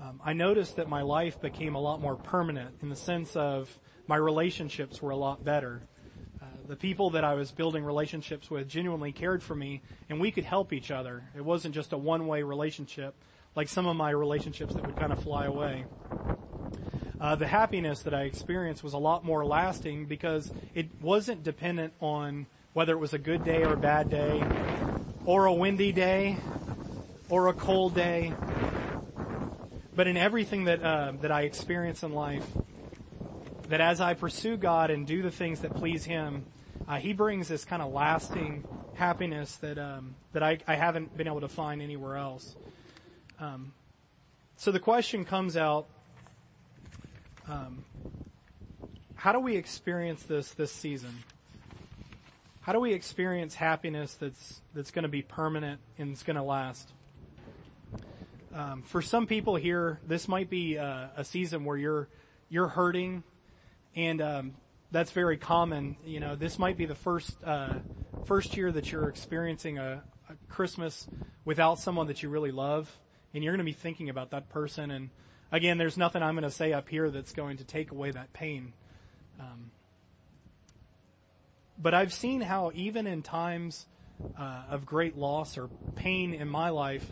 Um, 0.00 0.20
I 0.24 0.32
noticed 0.32 0.76
that 0.76 0.88
my 0.88 1.02
life 1.02 1.40
became 1.40 1.74
a 1.74 1.80
lot 1.80 2.00
more 2.00 2.14
permanent 2.14 2.76
in 2.82 2.88
the 2.88 2.94
sense 2.94 3.34
of 3.34 3.80
my 4.06 4.14
relationships 4.14 5.02
were 5.02 5.10
a 5.10 5.16
lot 5.16 5.44
better 5.44 5.88
the 6.68 6.76
people 6.76 7.10
that 7.10 7.24
I 7.24 7.34
was 7.34 7.50
building 7.52 7.84
relationships 7.84 8.50
with 8.50 8.68
genuinely 8.68 9.12
cared 9.12 9.42
for 9.42 9.54
me 9.54 9.82
and 10.08 10.20
we 10.20 10.30
could 10.30 10.44
help 10.44 10.72
each 10.72 10.90
other. 10.90 11.24
It 11.36 11.44
wasn't 11.44 11.74
just 11.74 11.92
a 11.92 11.98
one-way 11.98 12.42
relationship 12.42 13.14
like 13.56 13.68
some 13.68 13.86
of 13.86 13.96
my 13.96 14.10
relationships 14.10 14.74
that 14.74 14.86
would 14.86 14.96
kind 14.96 15.12
of 15.12 15.22
fly 15.22 15.46
away. 15.46 15.86
Uh, 17.18 17.34
the 17.34 17.46
happiness 17.46 18.02
that 18.02 18.12
I 18.12 18.22
experienced 18.22 18.84
was 18.84 18.92
a 18.92 18.98
lot 18.98 19.24
more 19.24 19.44
lasting 19.46 20.04
because 20.04 20.52
it 20.74 20.88
wasn't 21.00 21.42
dependent 21.42 21.94
on 22.00 22.46
whether 22.74 22.92
it 22.92 22.98
was 22.98 23.14
a 23.14 23.18
good 23.18 23.42
day 23.42 23.62
or 23.62 23.72
a 23.72 23.76
bad 23.78 24.10
day, 24.10 24.44
or 25.24 25.46
a 25.46 25.52
windy 25.52 25.92
day, 25.92 26.36
or 27.30 27.48
a 27.48 27.54
cold 27.54 27.94
day. 27.94 28.34
But 29.94 30.06
in 30.06 30.18
everything 30.18 30.64
that 30.64 30.82
uh, 30.82 31.12
that 31.22 31.32
I 31.32 31.42
experience 31.42 32.02
in 32.02 32.12
life, 32.12 32.46
that 33.70 33.80
as 33.80 34.02
I 34.02 34.12
pursue 34.12 34.58
God 34.58 34.90
and 34.90 35.06
do 35.06 35.22
the 35.22 35.30
things 35.30 35.60
that 35.60 35.74
please 35.74 36.04
Him, 36.04 36.44
uh, 36.88 36.98
he 36.98 37.12
brings 37.12 37.48
this 37.48 37.64
kind 37.64 37.82
of 37.82 37.92
lasting 37.92 38.64
happiness 38.94 39.56
that 39.56 39.78
um, 39.78 40.14
that 40.32 40.42
I, 40.42 40.58
I 40.66 40.76
haven't 40.76 41.16
been 41.16 41.26
able 41.26 41.40
to 41.40 41.48
find 41.48 41.82
anywhere 41.82 42.16
else. 42.16 42.54
Um, 43.40 43.72
so 44.56 44.70
the 44.70 44.80
question 44.80 45.24
comes 45.24 45.56
out: 45.56 45.86
um, 47.48 47.84
How 49.16 49.32
do 49.32 49.40
we 49.40 49.56
experience 49.56 50.22
this 50.22 50.52
this 50.52 50.70
season? 50.70 51.24
How 52.60 52.72
do 52.72 52.80
we 52.80 52.92
experience 52.92 53.54
happiness 53.54 54.14
that's 54.14 54.60
that's 54.74 54.90
going 54.90 55.04
to 55.04 55.08
be 55.08 55.22
permanent 55.22 55.80
and 55.98 56.12
it's 56.12 56.22
going 56.22 56.36
to 56.36 56.42
last? 56.42 56.92
Um, 58.54 58.82
for 58.82 59.02
some 59.02 59.26
people 59.26 59.56
here, 59.56 60.00
this 60.06 60.28
might 60.28 60.48
be 60.48 60.78
uh, 60.78 61.08
a 61.16 61.24
season 61.24 61.64
where 61.64 61.76
you're 61.76 62.08
you're 62.48 62.68
hurting, 62.68 63.24
and 63.94 64.22
um, 64.22 64.54
that's 64.90 65.10
very 65.10 65.36
common. 65.36 65.96
You 66.04 66.20
know, 66.20 66.36
this 66.36 66.58
might 66.58 66.76
be 66.76 66.86
the 66.86 66.94
first 66.94 67.36
uh, 67.44 67.74
first 68.24 68.56
year 68.56 68.70
that 68.72 68.90
you're 68.90 69.08
experiencing 69.08 69.78
a, 69.78 70.02
a, 70.28 70.34
Christmas 70.48 71.06
without 71.44 71.78
someone 71.78 72.06
that 72.08 72.22
you 72.22 72.28
really 72.28 72.50
love, 72.50 72.90
and 73.34 73.42
you're 73.42 73.52
going 73.52 73.64
to 73.64 73.70
be 73.70 73.72
thinking 73.72 74.08
about 74.08 74.30
that 74.30 74.48
person. 74.48 74.90
And 74.90 75.10
again, 75.52 75.78
there's 75.78 75.96
nothing 75.96 76.22
I'm 76.22 76.34
going 76.34 76.44
to 76.44 76.50
say 76.50 76.72
up 76.72 76.88
here 76.88 77.10
that's 77.10 77.32
going 77.32 77.58
to 77.58 77.64
take 77.64 77.90
away 77.90 78.10
that 78.10 78.32
pain. 78.32 78.72
Um, 79.40 79.70
but 81.78 81.94
I've 81.94 82.12
seen 82.12 82.40
how 82.40 82.72
even 82.74 83.06
in 83.06 83.22
times 83.22 83.86
uh, 84.38 84.62
of 84.70 84.86
great 84.86 85.16
loss 85.16 85.58
or 85.58 85.68
pain 85.94 86.32
in 86.32 86.48
my 86.48 86.70
life, 86.70 87.06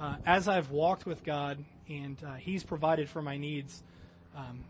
uh, 0.00 0.16
as 0.24 0.48
I've 0.48 0.70
walked 0.70 1.04
with 1.04 1.24
God 1.24 1.62
and 1.88 2.16
uh, 2.24 2.34
He's 2.34 2.64
provided 2.64 3.08
for 3.08 3.20
my 3.20 3.36
needs, 3.36 3.82
um, 4.36 4.64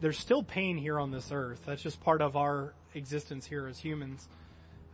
there's 0.00 0.18
still 0.18 0.42
pain 0.42 0.76
here 0.76 0.98
on 0.98 1.10
this 1.10 1.30
earth. 1.32 1.62
That's 1.66 1.82
just 1.82 2.00
part 2.00 2.20
of 2.20 2.36
our 2.36 2.74
existence 2.94 3.46
here 3.46 3.66
as 3.66 3.78
humans. 3.78 4.28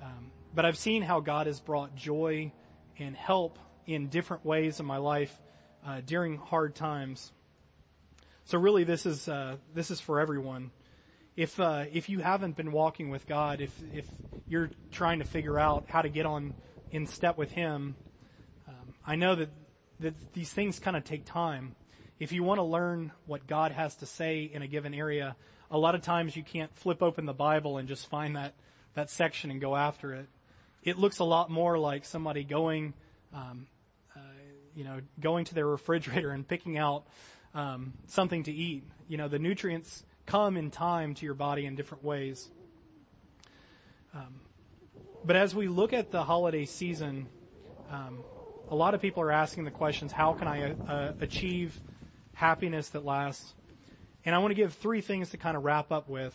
Um, 0.03 0.31
but 0.55 0.65
I've 0.65 0.79
seen 0.79 1.03
how 1.03 1.21
God 1.21 1.47
has 1.47 1.61
brought 1.61 1.95
joy 1.95 2.53
and 2.99 3.17
help 3.17 3.59
in 3.87 4.09
different 4.09 4.45
ways 4.45 4.81
in 4.81 4.87
my 4.87 4.99
life 4.99 5.37
uh, 5.87 6.01
during 6.05 6.37
hard 6.37 6.75
times. 6.75 7.33
So 8.45 8.59
really, 8.59 8.85
this 8.85 9.07
is 9.07 9.29
uh, 9.29 9.57
this 9.75 9.91
is 9.91 10.01
for 10.01 10.21
everyone. 10.21 10.71
If 11.37 11.59
uh, 11.59 11.85
if 11.93 12.09
you 12.09 12.19
haven't 12.19 12.57
been 12.57 12.73
walking 12.73 13.09
with 13.11 13.27
God, 13.27 13.61
if 13.61 13.73
if 13.93 14.07
you're 14.47 14.71
trying 14.91 15.21
to 15.21 15.25
figure 15.25 15.59
out 15.59 15.87
how 15.89 16.03
to 16.03 16.09
get 16.09 16.27
on 16.27 16.55
in 16.91 17.07
step 17.07 17.39
with 17.39 17.53
Him, 17.53 17.95
um, 18.69 18.95
I 19.07 19.17
know 19.17 19.35
that, 19.37 19.49
that 20.01 20.33
these 20.35 20.53
things 20.53 20.79
kind 20.79 20.97
of 20.97 21.05
take 21.05 21.25
time. 21.25 21.75
If 22.19 22.33
you 22.33 22.43
want 22.43 22.59
to 22.59 22.65
learn 22.65 23.13
what 23.27 23.47
God 23.47 23.73
has 23.73 23.97
to 23.97 24.07
say 24.07 24.43
in 24.53 24.63
a 24.63 24.67
given 24.67 24.95
area, 24.95 25.37
a 25.71 25.79
lot 25.79 25.95
of 25.95 26.03
times 26.03 26.37
you 26.37 26.43
can't 26.43 26.75
flip 26.77 27.03
open 27.03 27.27
the 27.27 27.33
Bible 27.33 27.79
and 27.79 27.89
just 27.89 28.09
find 28.09 28.37
that, 28.37 28.55
that 28.95 29.11
section 29.11 29.51
and 29.51 29.61
go 29.61 29.75
after 29.75 30.13
it. 30.15 30.27
It 30.83 30.99
looks 30.99 31.19
a 31.19 31.25
lot 31.25 31.51
more 31.51 31.79
like 31.79 32.05
somebody 32.05 32.45
going, 32.45 32.95
um, 33.33 33.67
uh, 34.15 34.21
you 34.75 34.85
know, 34.85 35.01
going 35.21 35.47
to 35.47 35.55
their 35.55 35.67
refrigerator 35.67 36.31
and 36.31 36.47
picking 36.47 36.77
out 36.77 37.05
um, 37.55 37.93
something 38.07 38.43
to 38.45 38.53
eat. 38.53 38.85
You 39.09 39.17
know, 39.17 39.29
the 39.29 39.39
nutrients 39.39 40.05
come 40.27 40.57
in 40.57 40.71
time 40.71 41.15
to 41.15 41.25
your 41.25 41.35
body 41.35 41.67
in 41.67 41.75
different 41.75 42.05
ways. 42.05 42.49
Um, 44.15 44.41
but 45.25 45.37
as 45.37 45.55
we 45.55 45.69
look 45.69 45.93
at 45.93 46.11
the 46.11 46.23
holiday 46.23 46.67
season, 46.67 47.29
um, 47.91 48.19
a 48.69 48.75
lot 48.75 48.95
of 48.95 49.01
people 49.01 49.23
are 49.23 49.33
asking 49.33 49.65
the 49.65 49.71
questions, 49.71 50.13
how 50.13 50.33
can 50.33 50.49
I 50.49 50.73
uh, 50.73 51.13
achieve 51.21 51.81
happiness 52.43 52.89
that 52.89 53.05
lasts? 53.05 53.55
And 54.25 54.35
I 54.35 54.39
want 54.39 54.51
to 54.51 54.57
give 54.57 54.75
three 54.75 55.01
things 55.01 55.31
to 55.31 55.37
kind 55.37 55.57
of 55.57 55.63
wrap 55.63 55.93
up 55.93 56.09
with. 56.09 56.35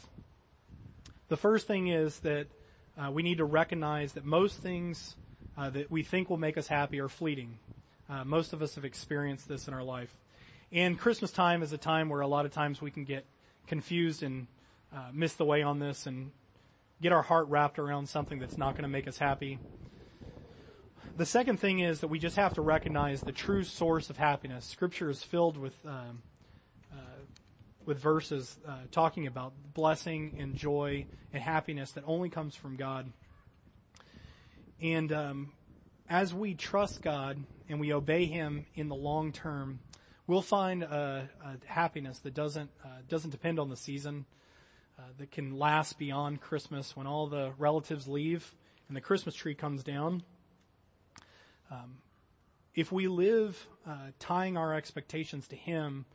The 1.27 1.35
first 1.35 1.67
thing 1.67 1.89
is 1.89 2.19
that 2.19 2.47
uh, 2.97 3.11
we 3.11 3.23
need 3.23 3.39
to 3.39 3.45
recognize 3.45 4.13
that 4.13 4.23
most 4.23 4.57
things 4.61 5.17
uh, 5.57 5.69
that 5.69 5.91
we 5.91 6.03
think 6.03 6.29
will 6.29 6.37
make 6.37 6.57
us 6.57 6.67
happy 6.67 7.01
are 7.01 7.09
fleeting. 7.09 7.59
Uh, 8.09 8.23
most 8.23 8.53
of 8.53 8.61
us 8.61 8.75
have 8.75 8.85
experienced 8.85 9.49
this 9.49 9.67
in 9.67 9.73
our 9.73 9.83
life. 9.83 10.15
And 10.71 10.97
Christmas 10.97 11.31
time 11.31 11.61
is 11.61 11.73
a 11.73 11.77
time 11.77 12.07
where 12.07 12.21
a 12.21 12.27
lot 12.27 12.45
of 12.45 12.53
times 12.53 12.81
we 12.81 12.89
can 12.89 13.03
get 13.03 13.25
confused 13.67 14.23
and 14.23 14.47
uh, 14.95 15.09
miss 15.11 15.33
the 15.33 15.43
way 15.43 15.61
on 15.61 15.79
this 15.79 16.07
and 16.07 16.31
get 17.01 17.11
our 17.11 17.21
heart 17.21 17.49
wrapped 17.49 17.79
around 17.79 18.07
something 18.07 18.39
that's 18.39 18.57
not 18.57 18.75
going 18.75 18.83
to 18.83 18.89
make 18.89 19.09
us 19.09 19.17
happy. 19.17 19.59
The 21.17 21.25
second 21.25 21.59
thing 21.59 21.79
is 21.79 22.01
that 22.01 22.09
we 22.09 22.19
just 22.19 22.35
have 22.35 22.53
to 22.53 22.61
recognize 22.61 23.21
the 23.21 23.31
true 23.31 23.63
source 23.63 24.11
of 24.11 24.17
happiness. 24.17 24.65
Scripture 24.65 25.09
is 25.09 25.23
filled 25.23 25.57
with 25.57 25.73
um, 25.83 26.21
uh, 26.93 26.99
with 27.87 27.97
verses 27.97 28.55
uh, 28.67 28.81
talking 28.91 29.25
about 29.25 29.53
blessing 29.73 30.37
and 30.37 30.53
joy 30.53 31.07
and 31.33 31.41
happiness 31.41 31.93
that 31.93 32.03
only 32.05 32.29
comes 32.29 32.55
from 32.55 32.75
God. 32.75 33.11
And 34.79 35.11
um, 35.11 35.53
as 36.07 36.35
we 36.35 36.53
trust 36.53 37.01
God 37.01 37.43
and 37.67 37.79
we 37.79 37.91
obey 37.93 38.25
Him 38.25 38.67
in 38.75 38.87
the 38.87 38.95
long 38.95 39.31
term, 39.31 39.79
we'll 40.27 40.43
find 40.43 40.83
a, 40.83 41.27
a 41.43 41.55
happiness 41.65 42.19
that 42.19 42.35
doesn't 42.35 42.69
uh, 42.85 42.89
doesn't 43.09 43.31
depend 43.31 43.57
on 43.57 43.71
the 43.71 43.77
season, 43.77 44.27
uh, 44.99 45.01
that 45.17 45.31
can 45.31 45.57
last 45.57 45.97
beyond 45.97 46.41
Christmas 46.41 46.95
when 46.95 47.07
all 47.07 47.25
the 47.25 47.53
relatives 47.57 48.07
leave 48.07 48.53
and 48.87 48.95
the 48.95 49.01
Christmas 49.01 49.33
tree 49.33 49.55
comes 49.55 49.83
down. 49.83 50.21
Um, 51.71 51.97
if 52.75 52.91
we 52.91 53.07
live 53.07 53.67
uh, 53.87 54.11
tying 54.19 54.57
our 54.57 54.73
expectations 54.73 55.47
to 55.49 55.55
Him 55.55 56.05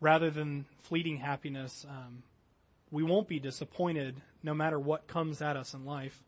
rather 0.00 0.30
than 0.30 0.66
fleeting 0.82 1.18
happiness, 1.18 1.84
um, 1.88 2.22
we 2.90 3.02
won't 3.02 3.28
be 3.28 3.38
disappointed 3.38 4.20
no 4.42 4.54
matter 4.54 4.78
what 4.78 5.06
comes 5.06 5.42
at 5.42 5.56
us 5.56 5.74
in 5.74 5.84
life. 5.84 6.22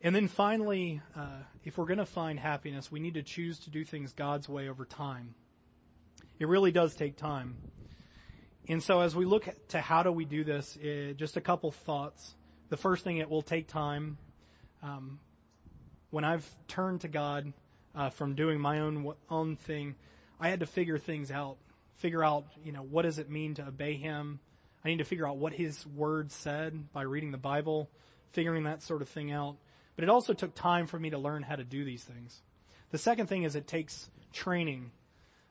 And 0.00 0.14
then 0.14 0.28
finally, 0.28 1.00
uh, 1.16 1.42
if 1.64 1.78
we're 1.78 1.86
going 1.86 1.98
to 1.98 2.06
find 2.06 2.38
happiness, 2.38 2.92
we 2.92 3.00
need 3.00 3.14
to 3.14 3.22
choose 3.22 3.58
to 3.60 3.70
do 3.70 3.84
things 3.84 4.12
God's 4.12 4.48
way 4.48 4.68
over 4.68 4.84
time. 4.84 5.34
It 6.38 6.46
really 6.46 6.70
does 6.70 6.94
take 6.94 7.16
time. 7.16 7.56
And 8.68 8.82
so 8.82 9.00
as 9.00 9.16
we 9.16 9.24
look 9.24 9.48
to 9.68 9.80
how 9.80 10.02
do 10.02 10.12
we 10.12 10.24
do 10.24 10.44
this, 10.44 10.78
just 11.16 11.36
a 11.36 11.40
couple 11.40 11.72
thoughts. 11.72 12.34
The 12.68 12.76
first 12.76 13.02
thing, 13.02 13.16
it 13.16 13.30
will 13.30 13.42
take 13.42 13.66
time. 13.66 14.18
When 16.10 16.24
I've 16.24 16.48
turned 16.68 17.02
to 17.02 17.08
God 17.08 17.52
uh, 17.94 18.10
from 18.10 18.34
doing 18.34 18.60
my 18.60 18.80
own 18.80 19.12
own 19.28 19.56
thing, 19.56 19.94
I 20.40 20.48
had 20.48 20.60
to 20.60 20.66
figure 20.66 20.98
things 20.98 21.30
out. 21.30 21.56
Figure 21.96 22.22
out, 22.22 22.46
you 22.64 22.72
know, 22.72 22.82
what 22.82 23.02
does 23.02 23.18
it 23.18 23.28
mean 23.28 23.54
to 23.54 23.66
obey 23.66 23.94
Him? 23.94 24.40
I 24.84 24.88
need 24.88 24.98
to 24.98 25.04
figure 25.04 25.26
out 25.26 25.36
what 25.36 25.52
His 25.52 25.86
Word 25.86 26.30
said 26.30 26.92
by 26.92 27.02
reading 27.02 27.32
the 27.32 27.38
Bible, 27.38 27.90
figuring 28.32 28.64
that 28.64 28.82
sort 28.82 29.02
of 29.02 29.08
thing 29.08 29.32
out. 29.32 29.56
But 29.96 30.04
it 30.04 30.10
also 30.10 30.32
took 30.32 30.54
time 30.54 30.86
for 30.86 30.98
me 30.98 31.10
to 31.10 31.18
learn 31.18 31.42
how 31.42 31.56
to 31.56 31.64
do 31.64 31.84
these 31.84 32.04
things. 32.04 32.40
The 32.90 32.98
second 32.98 33.26
thing 33.26 33.42
is 33.42 33.56
it 33.56 33.66
takes 33.66 34.08
training. 34.32 34.92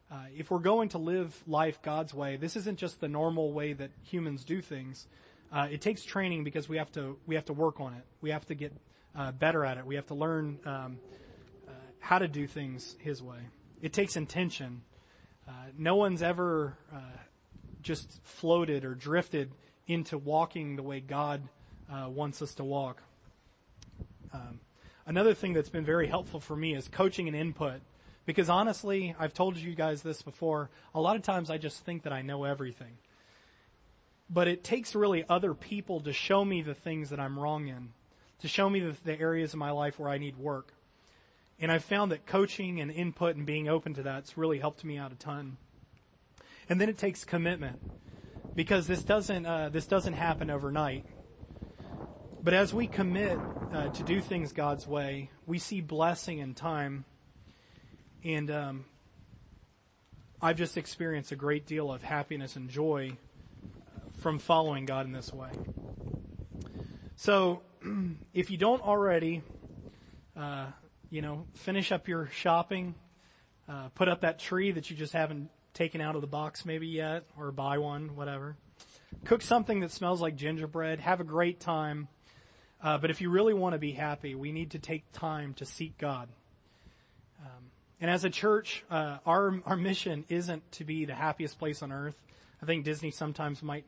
Uh, 0.09 0.23
if 0.37 0.49
we're 0.49 0.59
going 0.59 0.89
to 0.89 0.97
live 0.97 1.43
life 1.45 1.81
God's 1.81 2.13
way, 2.13 2.37
this 2.37 2.55
isn't 2.55 2.79
just 2.79 3.01
the 3.01 3.09
normal 3.09 3.51
way 3.51 3.73
that 3.73 3.91
humans 4.03 4.45
do 4.45 4.61
things. 4.61 5.05
Uh, 5.51 5.67
it 5.69 5.81
takes 5.81 6.03
training 6.03 6.45
because 6.45 6.67
we 6.69 6.77
have 6.77 6.91
to 6.93 7.17
we 7.25 7.35
have 7.35 7.45
to 7.45 7.53
work 7.53 7.79
on 7.79 7.93
it. 7.93 8.03
We 8.21 8.31
have 8.31 8.45
to 8.45 8.55
get 8.55 8.71
uh, 9.17 9.31
better 9.31 9.65
at 9.65 9.77
it. 9.77 9.85
We 9.85 9.95
have 9.95 10.05
to 10.07 10.13
learn 10.13 10.59
um, 10.65 10.99
uh, 11.67 11.71
how 11.99 12.19
to 12.19 12.27
do 12.27 12.47
things 12.47 12.95
His 12.99 13.21
way. 13.21 13.39
It 13.81 13.91
takes 13.91 14.15
intention. 14.15 14.81
Uh, 15.47 15.51
no 15.77 15.95
one's 15.95 16.21
ever 16.21 16.77
uh, 16.93 16.99
just 17.81 18.21
floated 18.23 18.85
or 18.85 18.93
drifted 18.93 19.51
into 19.87 20.17
walking 20.17 20.75
the 20.75 20.83
way 20.83 20.99
God 20.99 21.41
wants 21.89 22.41
us 22.41 22.53
to 22.55 22.63
walk. 22.63 23.01
Um, 24.33 24.59
another 25.05 25.33
thing 25.33 25.53
that's 25.53 25.69
been 25.69 25.85
very 25.85 26.07
helpful 26.07 26.39
for 26.39 26.55
me 26.55 26.75
is 26.75 26.87
coaching 26.87 27.27
and 27.27 27.35
input. 27.35 27.81
Because 28.25 28.49
honestly, 28.49 29.15
I've 29.17 29.33
told 29.33 29.55
you 29.55 29.73
guys 29.73 30.01
this 30.01 30.21
before, 30.21 30.69
a 30.93 30.99
lot 30.99 31.15
of 31.15 31.21
times 31.21 31.49
I 31.49 31.57
just 31.57 31.85
think 31.85 32.03
that 32.03 32.11
I 32.11 32.21
know 32.21 32.43
everything. 32.43 32.97
But 34.29 34.49
it 34.49 34.65
takes 34.65 34.93
really 34.93 35.23
other 35.29 35.53
people 35.53 36.01
to 36.01 36.11
show 36.11 36.43
me 36.43 36.61
the 36.61 36.73
things 36.73 37.09
that 37.11 37.21
I'm 37.21 37.39
wrong 37.39 37.69
in, 37.69 37.93
to 38.41 38.47
show 38.47 38.69
me 38.69 38.79
the, 38.79 38.95
the 39.03 39.19
areas 39.19 39.53
of 39.53 39.59
my 39.59 39.71
life 39.71 39.99
where 39.99 40.09
I 40.09 40.17
need 40.17 40.37
work. 40.37 40.73
And 41.59 41.71
I've 41.71 41.83
found 41.83 42.11
that 42.11 42.25
coaching 42.25 42.79
and 42.79 42.91
input 42.91 43.35
and 43.35 43.45
being 43.45 43.67
open 43.67 43.95
to 43.95 44.03
that's 44.03 44.37
really 44.37 44.59
helped 44.59 44.83
me 44.83 44.97
out 44.97 45.11
a 45.11 45.15
ton. 45.15 45.57
And 46.69 46.79
then 46.79 46.89
it 46.89 46.97
takes 46.97 47.23
commitment 47.23 47.79
because 48.55 48.87
this 48.87 49.03
doesn't 49.03 49.45
uh, 49.45 49.69
this 49.69 49.87
doesn't 49.87 50.13
happen 50.13 50.49
overnight. 50.49 51.05
But 52.43 52.53
as 52.53 52.73
we 52.73 52.87
commit 52.87 53.39
uh, 53.73 53.89
to 53.89 54.03
do 54.03 54.21
things 54.21 54.53
God's 54.53 54.85
way, 54.85 55.29
we 55.45 55.57
see 55.57 55.81
blessing 55.81 56.39
in 56.39 56.53
time 56.53 57.05
and 58.23 58.51
um, 58.51 58.85
I've 60.41 60.57
just 60.57 60.77
experienced 60.77 61.31
a 61.31 61.35
great 61.35 61.65
deal 61.65 61.91
of 61.91 62.03
happiness 62.03 62.55
and 62.55 62.69
joy 62.69 63.13
from 64.19 64.39
following 64.39 64.85
God 64.85 65.05
in 65.05 65.11
this 65.11 65.31
way. 65.31 65.49
So, 67.15 67.61
if 68.33 68.49
you 68.49 68.57
don't 68.57 68.81
already, 68.81 69.43
uh, 70.35 70.67
you 71.09 71.21
know, 71.21 71.45
finish 71.53 71.91
up 71.91 72.07
your 72.07 72.27
shopping, 72.27 72.95
uh, 73.67 73.89
put 73.89 74.07
up 74.07 74.21
that 74.21 74.39
tree 74.39 74.71
that 74.71 74.89
you 74.89 74.95
just 74.95 75.13
haven't 75.13 75.49
taken 75.73 76.01
out 76.01 76.15
of 76.15 76.21
the 76.21 76.27
box 76.27 76.65
maybe 76.65 76.87
yet, 76.87 77.23
or 77.37 77.51
buy 77.51 77.77
one, 77.77 78.15
whatever. 78.15 78.55
Cook 79.25 79.41
something 79.41 79.81
that 79.81 79.91
smells 79.91 80.21
like 80.21 80.35
gingerbread. 80.35 80.99
Have 80.99 81.19
a 81.19 81.23
great 81.23 81.59
time. 81.59 82.07
Uh, 82.81 82.97
but 82.97 83.09
if 83.09 83.21
you 83.21 83.29
really 83.29 83.53
want 83.53 83.73
to 83.73 83.79
be 83.79 83.91
happy, 83.91 84.35
we 84.35 84.51
need 84.51 84.71
to 84.71 84.79
take 84.79 85.11
time 85.11 85.53
to 85.55 85.65
seek 85.65 85.97
God. 85.97 86.29
Um, 87.41 87.71
and 87.99 88.11
as 88.11 88.23
a 88.23 88.29
church, 88.29 88.83
uh, 88.91 89.17
our 89.25 89.59
our 89.65 89.75
mission 89.75 90.25
isn't 90.29 90.71
to 90.73 90.83
be 90.83 91.05
the 91.05 91.15
happiest 91.15 91.57
place 91.57 91.81
on 91.81 91.91
earth. 91.91 92.15
I 92.61 92.65
think 92.65 92.85
Disney 92.85 93.11
sometimes 93.11 93.63
might 93.63 93.85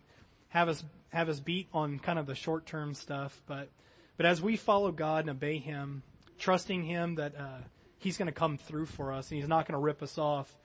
have 0.49 0.69
us 0.69 0.84
have 1.10 1.30
us 1.30 1.39
beat 1.39 1.67
on 1.74 2.00
kind 2.00 2.19
of 2.19 2.26
the 2.26 2.36
short 2.36 2.65
term 2.65 2.93
stuff, 2.93 3.41
but 3.48 3.69
but 4.17 4.26
as 4.26 4.41
we 4.41 4.58
follow 4.58 4.91
God 4.91 5.22
and 5.22 5.30
obey 5.30 5.60
Him, 5.60 6.04
trusting 6.38 6.84
Him 6.84 7.15
that 7.15 7.36
uh, 7.38 7.60
He's 7.98 8.17
going 8.17 8.28
to 8.28 8.34
come 8.34 8.58
through 8.58 8.88
for 8.88 9.12
us 9.12 9.32
and 9.32 9.39
He's 9.39 9.48
not 9.48 9.65
going 9.65 9.74
to 9.74 9.80
rip 9.80 10.04
us 10.04 10.17
off, 10.17 10.56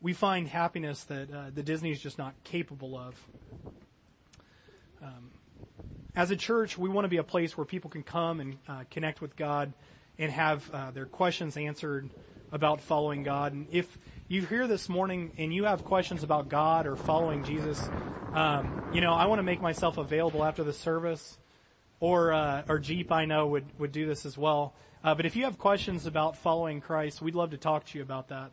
we 0.00 0.12
find 0.12 0.46
happiness 0.46 1.02
that 1.04 1.32
uh, 1.32 1.44
the 1.54 1.62
Disney 1.62 1.90
is 1.90 2.00
just 2.00 2.18
not 2.18 2.34
capable 2.44 2.96
of. 2.96 3.26
Um, 5.02 5.30
as 6.14 6.30
a 6.30 6.36
church, 6.36 6.76
we 6.78 6.88
want 6.88 7.06
to 7.06 7.08
be 7.08 7.16
a 7.16 7.24
place 7.24 7.56
where 7.56 7.64
people 7.64 7.90
can 7.90 8.02
come 8.02 8.40
and 8.40 8.58
uh, 8.68 8.84
connect 8.90 9.20
with 9.20 9.34
God 9.34 9.72
and 10.18 10.30
have 10.30 10.70
uh, 10.72 10.90
their 10.90 11.06
questions 11.06 11.56
answered 11.56 12.10
about 12.54 12.80
following 12.80 13.22
God. 13.22 13.52
And 13.52 13.66
if 13.70 13.98
you 14.28 14.46
hear 14.46 14.66
this 14.66 14.88
morning 14.88 15.32
and 15.36 15.52
you 15.52 15.64
have 15.64 15.84
questions 15.84 16.22
about 16.22 16.48
God 16.48 16.86
or 16.86 16.96
following 16.96 17.44
Jesus, 17.44 17.78
um, 18.32 18.88
you 18.94 19.02
know, 19.02 19.12
I 19.12 19.26
want 19.26 19.40
to 19.40 19.42
make 19.42 19.60
myself 19.60 19.98
available 19.98 20.42
after 20.42 20.64
the 20.64 20.72
service. 20.72 21.36
Or, 22.00 22.32
uh, 22.32 22.64
or 22.68 22.80
Jeep, 22.80 23.10
I 23.10 23.24
know 23.24 23.46
would 23.46 23.64
would 23.78 23.92
do 23.92 24.04
this 24.04 24.26
as 24.26 24.36
well. 24.36 24.74
Uh, 25.02 25.14
but 25.14 25.24
if 25.24 25.36
you 25.36 25.44
have 25.44 25.58
questions 25.58 26.06
about 26.06 26.36
following 26.36 26.82
Christ, 26.82 27.22
we'd 27.22 27.34
love 27.34 27.52
to 27.52 27.56
talk 27.56 27.86
to 27.86 27.98
you 27.98 28.02
about 28.02 28.28
that. 28.28 28.50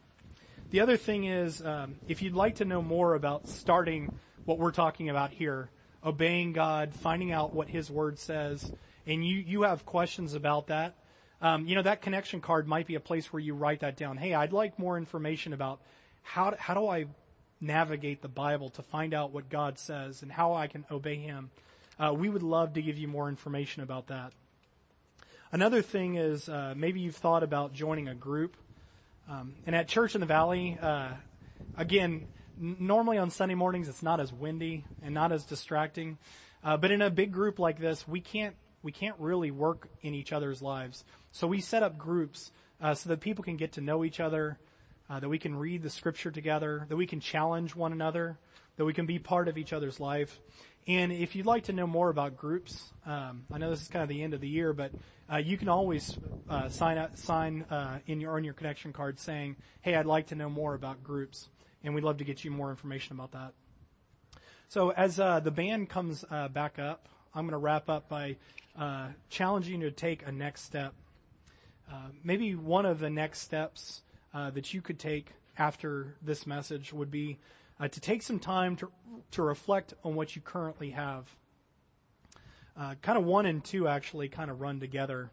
The 0.70 0.80
other 0.80 0.96
thing 0.96 1.26
is, 1.26 1.62
um, 1.66 1.96
if 2.08 2.22
you'd 2.22 2.36
like 2.36 2.56
to 2.58 2.66
know 2.66 2.82
more 2.82 3.14
about 3.14 3.50
starting 3.50 4.18
what 4.46 4.58
we're 4.58 4.72
talking 4.72 5.10
about 5.10 5.32
here, 5.32 5.70
obeying 6.06 6.54
God, 6.54 6.94
finding 6.94 7.34
out 7.34 7.54
what 7.54 7.68
His 7.68 7.92
Word 7.92 8.20
says, 8.20 8.72
and 9.06 9.28
you 9.28 9.38
you 9.38 9.64
have 9.64 9.86
questions 9.86 10.34
about 10.34 10.68
that, 10.68 10.94
um, 11.41 11.67
you 11.67 11.75
know, 11.75 11.82
that 11.82 12.01
connection 12.01 12.41
card 12.41 12.67
might 12.67 12.88
be 12.88 12.95
a 12.95 12.99
place 12.99 13.34
where 13.34 13.39
you 13.39 13.54
write 13.54 13.80
that 13.80 13.97
down. 13.97 14.17
Hey, 14.17 14.34
I'd 14.34 14.54
like 14.54 14.77
more 14.77 14.97
information 14.97 15.54
about 15.54 15.82
how, 16.21 16.54
how 16.58 16.73
do 16.73 16.88
I 16.88 17.08
navigate 17.60 18.21
the 18.21 18.27
Bible 18.27 18.69
to 18.71 18.82
find 18.82 19.13
out 19.13 19.32
what 19.32 19.49
God 19.49 19.77
says 19.77 20.23
and 20.23 20.32
how 20.32 20.54
I 20.54 20.67
can 20.67 20.86
obey 20.91 21.15
Him. 21.15 21.51
Uh, 21.99 22.13
we 22.13 22.30
would 22.30 22.43
love 22.43 22.73
to 22.73 22.82
give 22.82 22.97
you 22.97 23.08
more 23.08 23.30
information 23.30 23.84
about 23.84 24.08
that. 24.08 24.34
Another 25.51 25.82
thing 25.82 26.15
is 26.15 26.47
uh, 26.47 26.73
maybe 26.75 27.01
you've 27.01 27.15
thought 27.15 27.43
about 27.43 27.73
joining 27.73 28.08
a 28.08 28.15
group. 28.15 28.56
Um, 29.30 29.54
and 29.65 29.75
at 29.75 29.88
Church 29.88 30.15
in 30.15 30.21
the 30.21 30.27
Valley, 30.27 30.77
uh, 30.82 31.10
again, 31.77 32.27
normally 32.58 33.17
on 33.17 33.30
Sunday 33.30 33.56
mornings 33.56 33.88
it's 33.88 34.04
not 34.04 34.19
as 34.19 34.32
windy 34.32 34.84
and 35.04 35.13
not 35.13 35.32
as 35.32 35.43
distracting. 35.43 36.17
Uh, 36.63 36.77
but 36.77 36.91
in 36.91 37.01
a 37.01 37.10
big 37.10 37.32
group 37.32 37.60
like 37.60 37.80
this, 37.80 38.08
we 38.08 38.21
can't 38.21 38.56
we 38.84 38.91
can't 38.91 39.15
really 39.20 39.52
work 39.52 39.88
in 40.02 40.13
each 40.13 40.34
other's 40.34 40.62
lives. 40.62 41.04
So 41.32 41.48
we 41.48 41.62
set 41.62 41.84
up 41.84 41.98
groups 41.98 42.52
uh, 42.82 42.96
so 42.96 43.10
that 43.10 43.20
people 43.20 43.44
can 43.44 43.58
get 43.58 43.74
to 43.74 43.82
know 43.82 44.04
each 44.04 44.20
other, 44.20 44.58
uh, 45.10 45.20
that 45.20 45.30
we 45.30 45.39
can 45.39 45.56
read 45.56 45.84
the 45.84 45.89
scripture 45.89 46.32
together, 46.32 46.86
that 46.89 46.96
we 46.96 47.06
can 47.06 47.20
challenge 47.20 47.76
one 47.76 47.91
another, 47.91 48.38
that 48.78 48.86
we 48.86 48.94
can 48.94 49.06
be 49.06 49.20
part 49.20 49.48
of 49.48 49.58
each 49.58 49.74
other's 49.74 50.00
life. 50.00 50.39
And 50.88 51.12
if 51.12 51.36
you'd 51.36 51.46
like 51.46 51.65
to 51.65 51.74
know 51.74 51.86
more 51.86 52.10
about 52.10 52.38
groups, 52.38 52.91
um, 53.06 53.44
I 53.52 53.60
know 53.60 53.70
this 53.70 53.84
is 53.84 53.88
kind 53.88 54.02
of 54.02 54.10
the 54.10 54.24
end 54.24 54.34
of 54.34 54.41
the 54.41 54.48
year, 54.48 54.74
but 54.74 54.91
uh, 55.32 55.38
you 55.38 55.58
can 55.58 55.70
always 55.70 56.17
uh, 56.50 56.70
sign 56.70 56.98
up, 56.98 57.17
sign 57.17 57.63
uh, 57.70 58.00
in 58.08 58.20
your 58.20 58.36
on 58.36 58.44
your 58.44 58.56
connection 58.56 58.91
card 58.91 59.20
saying, 59.20 59.58
"Hey, 59.82 59.96
I'd 59.96 60.08
like 60.08 60.28
to 60.28 60.36
know 60.36 60.50
more 60.50 60.74
about 60.74 61.04
groups," 61.04 61.50
and 61.84 61.94
we'd 61.94 62.04
love 62.04 62.17
to 62.17 62.24
get 62.24 62.44
you 62.44 62.50
more 62.50 62.72
information 62.72 63.15
about 63.15 63.32
that. 63.34 63.54
So 64.70 64.89
as 64.91 65.20
uh, 65.20 65.39
the 65.39 65.52
band 65.52 65.89
comes 65.89 66.26
uh, 66.32 66.48
back 66.48 66.80
up, 66.80 67.08
I'm 67.34 67.44
going 67.44 67.52
to 67.52 67.58
wrap 67.58 67.89
up 67.89 68.10
by 68.10 68.38
uh, 68.78 69.08
challenging 69.30 69.82
you 69.82 69.89
to 69.89 69.96
take 69.96 70.26
a 70.28 70.32
next 70.32 70.63
step. 70.63 70.94
maybe 72.24 72.56
one 72.56 72.86
of 72.86 73.00
the 73.00 73.10
next 73.10 73.39
steps 73.39 74.02
that 74.34 74.74
you 74.74 74.82
could 74.82 75.00
take 75.00 75.34
after 75.58 76.15
this 76.22 76.48
message 76.48 76.94
would 76.94 77.12
be 77.12 77.38
uh, 77.80 77.88
to 77.88 78.00
take 78.00 78.22
some 78.22 78.39
time 78.39 78.76
to, 78.76 78.91
to 79.32 79.41
reflect 79.41 79.94
on 80.04 80.15
what 80.15 80.36
you 80.36 80.41
currently 80.41 80.91
have. 80.91 81.26
Uh, 82.78 82.96
kind 83.02 83.17
of 83.17 83.26
one 83.26 83.46
and 83.46 83.63
two 83.63 83.88
actually 83.88 84.30
kind 84.30 84.50
of 84.52 84.62
run 84.62 84.80
together. 84.80 85.32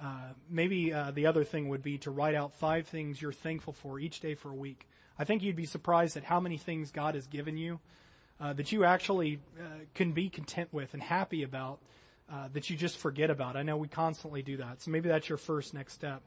Uh, 0.00 0.32
maybe 0.50 0.92
uh, 0.92 1.10
the 1.12 1.26
other 1.26 1.44
thing 1.44 1.68
would 1.68 1.82
be 1.82 1.98
to 1.98 2.10
write 2.10 2.34
out 2.34 2.52
five 2.54 2.86
things 2.86 3.20
you're 3.20 3.32
thankful 3.32 3.72
for 3.72 3.98
each 3.98 4.20
day 4.20 4.34
for 4.34 4.50
a 4.50 4.54
week. 4.54 4.88
I 5.18 5.24
think 5.24 5.42
you'd 5.42 5.56
be 5.56 5.66
surprised 5.66 6.16
at 6.16 6.24
how 6.24 6.40
many 6.40 6.56
things 6.56 6.90
God 6.90 7.14
has 7.14 7.26
given 7.26 7.56
you 7.56 7.80
uh, 8.40 8.52
that 8.52 8.72
you 8.72 8.84
actually 8.84 9.40
uh, 9.58 9.64
can 9.94 10.12
be 10.12 10.28
content 10.28 10.72
with 10.72 10.94
and 10.94 11.02
happy 11.02 11.42
about 11.42 11.80
that 12.52 12.68
you 12.68 12.76
just 12.76 12.98
forget 12.98 13.30
about. 13.30 13.56
I 13.56 13.62
know 13.62 13.78
we 13.78 13.88
constantly 13.88 14.42
do 14.42 14.58
that, 14.58 14.82
so 14.82 14.90
maybe 14.90 15.08
that's 15.08 15.28
your 15.28 15.38
first 15.38 15.72
next 15.72 15.94
step. 15.94 16.22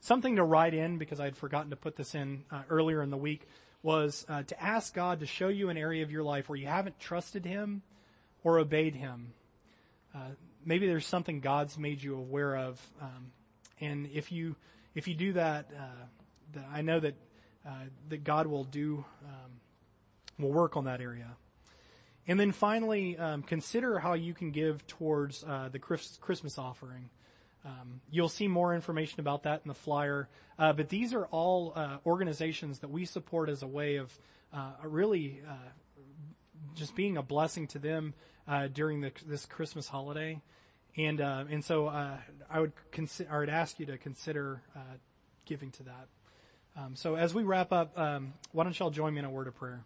Something 0.00 0.36
to 0.36 0.44
write 0.44 0.74
in 0.74 0.98
because 0.98 1.18
I 1.18 1.24
had 1.24 1.36
forgotten 1.36 1.70
to 1.70 1.76
put 1.76 1.96
this 1.96 2.14
in 2.14 2.44
earlier 2.68 3.02
in 3.02 3.10
the 3.10 3.16
week 3.16 3.48
was 3.86 4.26
uh, 4.28 4.42
to 4.42 4.62
ask 4.62 4.92
God 4.94 5.20
to 5.20 5.26
show 5.26 5.46
you 5.46 5.68
an 5.68 5.76
area 5.76 6.02
of 6.02 6.10
your 6.10 6.24
life 6.24 6.48
where 6.48 6.58
you 6.58 6.66
haven't 6.66 6.98
trusted 6.98 7.44
Him 7.44 7.82
or 8.42 8.58
obeyed 8.58 8.96
Him. 8.96 9.32
Uh, 10.12 10.30
maybe 10.64 10.88
there's 10.88 11.06
something 11.06 11.38
God's 11.38 11.78
made 11.78 12.02
you 12.02 12.16
aware 12.16 12.56
of, 12.56 12.80
um, 13.00 13.30
and 13.80 14.08
if 14.12 14.32
you 14.32 14.56
if 14.96 15.06
you 15.06 15.14
do 15.14 15.34
that, 15.34 15.70
uh, 15.72 16.04
that 16.54 16.64
I 16.72 16.82
know 16.82 16.98
that 16.98 17.14
uh, 17.64 17.70
that 18.08 18.24
God 18.24 18.48
will 18.48 18.64
do 18.64 19.04
um, 19.24 19.52
will 20.38 20.52
work 20.52 20.76
on 20.76 20.86
that 20.86 21.00
area. 21.00 21.28
And 22.28 22.38
then 22.40 22.52
finally, 22.52 23.16
um, 23.16 23.42
consider 23.42 23.98
how 23.98 24.14
you 24.14 24.34
can 24.34 24.50
give 24.50 24.86
towards 24.86 25.44
uh, 25.44 25.68
the 25.70 25.78
Christmas 25.78 26.58
offering. 26.58 27.10
Um, 27.64 28.00
you'll 28.10 28.28
see 28.28 28.48
more 28.48 28.74
information 28.74 29.20
about 29.20 29.44
that 29.44 29.60
in 29.64 29.68
the 29.68 29.74
flyer. 29.74 30.28
Uh, 30.58 30.72
but 30.72 30.88
these 30.88 31.12
are 31.12 31.26
all 31.26 31.72
uh, 31.74 31.98
organizations 32.04 32.80
that 32.80 32.88
we 32.88 33.04
support 33.04 33.48
as 33.48 33.62
a 33.62 33.66
way 33.66 33.96
of 33.96 34.16
uh, 34.52 34.72
really 34.84 35.40
uh, 35.48 35.52
just 36.74 36.94
being 36.94 37.16
a 37.16 37.22
blessing 37.22 37.66
to 37.68 37.78
them 37.78 38.14
uh, 38.48 38.68
during 38.68 39.00
the, 39.00 39.12
this 39.26 39.46
Christmas 39.46 39.88
holiday. 39.88 40.40
And 40.96 41.20
and 41.20 41.62
so 41.62 41.88
I 41.88 42.58
would 42.58 42.72
consider, 42.90 43.30
I 43.30 43.38
would 43.40 43.50
ask 43.50 43.78
you 43.78 43.84
to 43.86 43.98
consider 43.98 44.62
giving 45.44 45.70
to 45.72 45.82
that. 45.82 46.08
Um, 46.76 46.96
so 46.96 47.16
as 47.16 47.34
we 47.34 47.42
wrap 47.42 47.72
up, 47.72 47.98
um, 47.98 48.34
why 48.52 48.64
don't 48.64 48.78
y'all 48.78 48.90
join 48.90 49.14
me 49.14 49.20
in 49.20 49.24
a 49.24 49.30
word 49.30 49.46
of 49.46 49.54
prayer? 49.54 49.84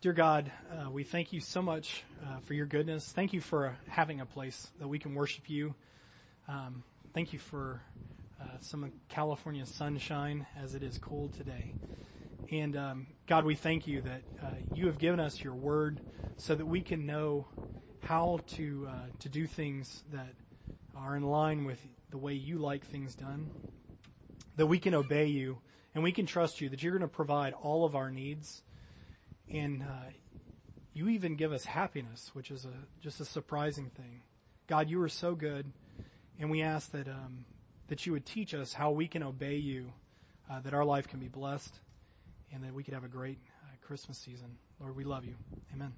Dear 0.00 0.12
God, 0.12 0.52
uh, 0.70 0.88
we 0.92 1.02
thank 1.02 1.32
you 1.32 1.40
so 1.40 1.60
much 1.60 2.04
uh, 2.24 2.38
for 2.38 2.54
your 2.54 2.66
goodness. 2.66 3.10
Thank 3.10 3.32
you 3.32 3.40
for 3.40 3.76
having 3.88 4.20
a 4.20 4.26
place 4.26 4.70
that 4.78 4.86
we 4.86 5.00
can 5.00 5.12
worship 5.12 5.50
you. 5.50 5.74
Um, 6.46 6.84
thank 7.14 7.32
you 7.32 7.40
for 7.40 7.82
uh, 8.40 8.44
some 8.60 8.92
California 9.08 9.66
sunshine 9.66 10.46
as 10.56 10.76
it 10.76 10.84
is 10.84 10.98
cold 10.98 11.32
today. 11.32 11.74
And 12.48 12.76
um, 12.76 13.06
God, 13.26 13.44
we 13.44 13.56
thank 13.56 13.88
you 13.88 14.00
that 14.02 14.22
uh, 14.40 14.46
you 14.72 14.86
have 14.86 14.98
given 14.98 15.18
us 15.18 15.42
your 15.42 15.56
word 15.56 16.00
so 16.36 16.54
that 16.54 16.66
we 16.66 16.80
can 16.80 17.04
know 17.04 17.48
how 17.98 18.38
to 18.54 18.86
uh, 18.88 18.92
to 19.18 19.28
do 19.28 19.48
things 19.48 20.04
that 20.12 20.32
are 20.96 21.16
in 21.16 21.24
line 21.24 21.64
with 21.64 21.84
the 22.12 22.18
way 22.18 22.34
you 22.34 22.58
like 22.58 22.86
things 22.86 23.16
done. 23.16 23.50
That 24.54 24.66
we 24.68 24.78
can 24.78 24.94
obey 24.94 25.26
you 25.26 25.58
and 25.92 26.04
we 26.04 26.12
can 26.12 26.24
trust 26.24 26.60
you 26.60 26.68
that 26.68 26.84
you're 26.84 26.92
going 26.92 27.02
to 27.02 27.08
provide 27.08 27.52
all 27.52 27.84
of 27.84 27.96
our 27.96 28.12
needs 28.12 28.62
and 29.50 29.82
uh, 29.82 30.10
you 30.92 31.08
even 31.08 31.36
give 31.36 31.52
us 31.52 31.64
happiness, 31.64 32.30
which 32.34 32.50
is 32.50 32.64
a 32.64 32.72
just 33.00 33.20
a 33.20 33.24
surprising 33.24 33.90
thing. 33.96 34.22
God, 34.66 34.90
you 34.90 35.00
are 35.02 35.08
so 35.08 35.34
good, 35.34 35.70
and 36.38 36.50
we 36.50 36.62
ask 36.62 36.90
that 36.92 37.08
um, 37.08 37.44
that 37.88 38.06
you 38.06 38.12
would 38.12 38.26
teach 38.26 38.54
us 38.54 38.72
how 38.72 38.90
we 38.90 39.08
can 39.08 39.22
obey 39.22 39.56
you, 39.56 39.92
uh, 40.50 40.60
that 40.60 40.74
our 40.74 40.84
life 40.84 41.08
can 41.08 41.20
be 41.20 41.28
blessed, 41.28 41.74
and 42.52 42.64
that 42.64 42.74
we 42.74 42.82
could 42.82 42.94
have 42.94 43.04
a 43.04 43.08
great 43.08 43.38
uh, 43.62 43.86
Christmas 43.86 44.18
season. 44.18 44.56
Lord, 44.80 44.96
we 44.96 45.04
love 45.04 45.24
you. 45.24 45.34
Amen. 45.74 45.92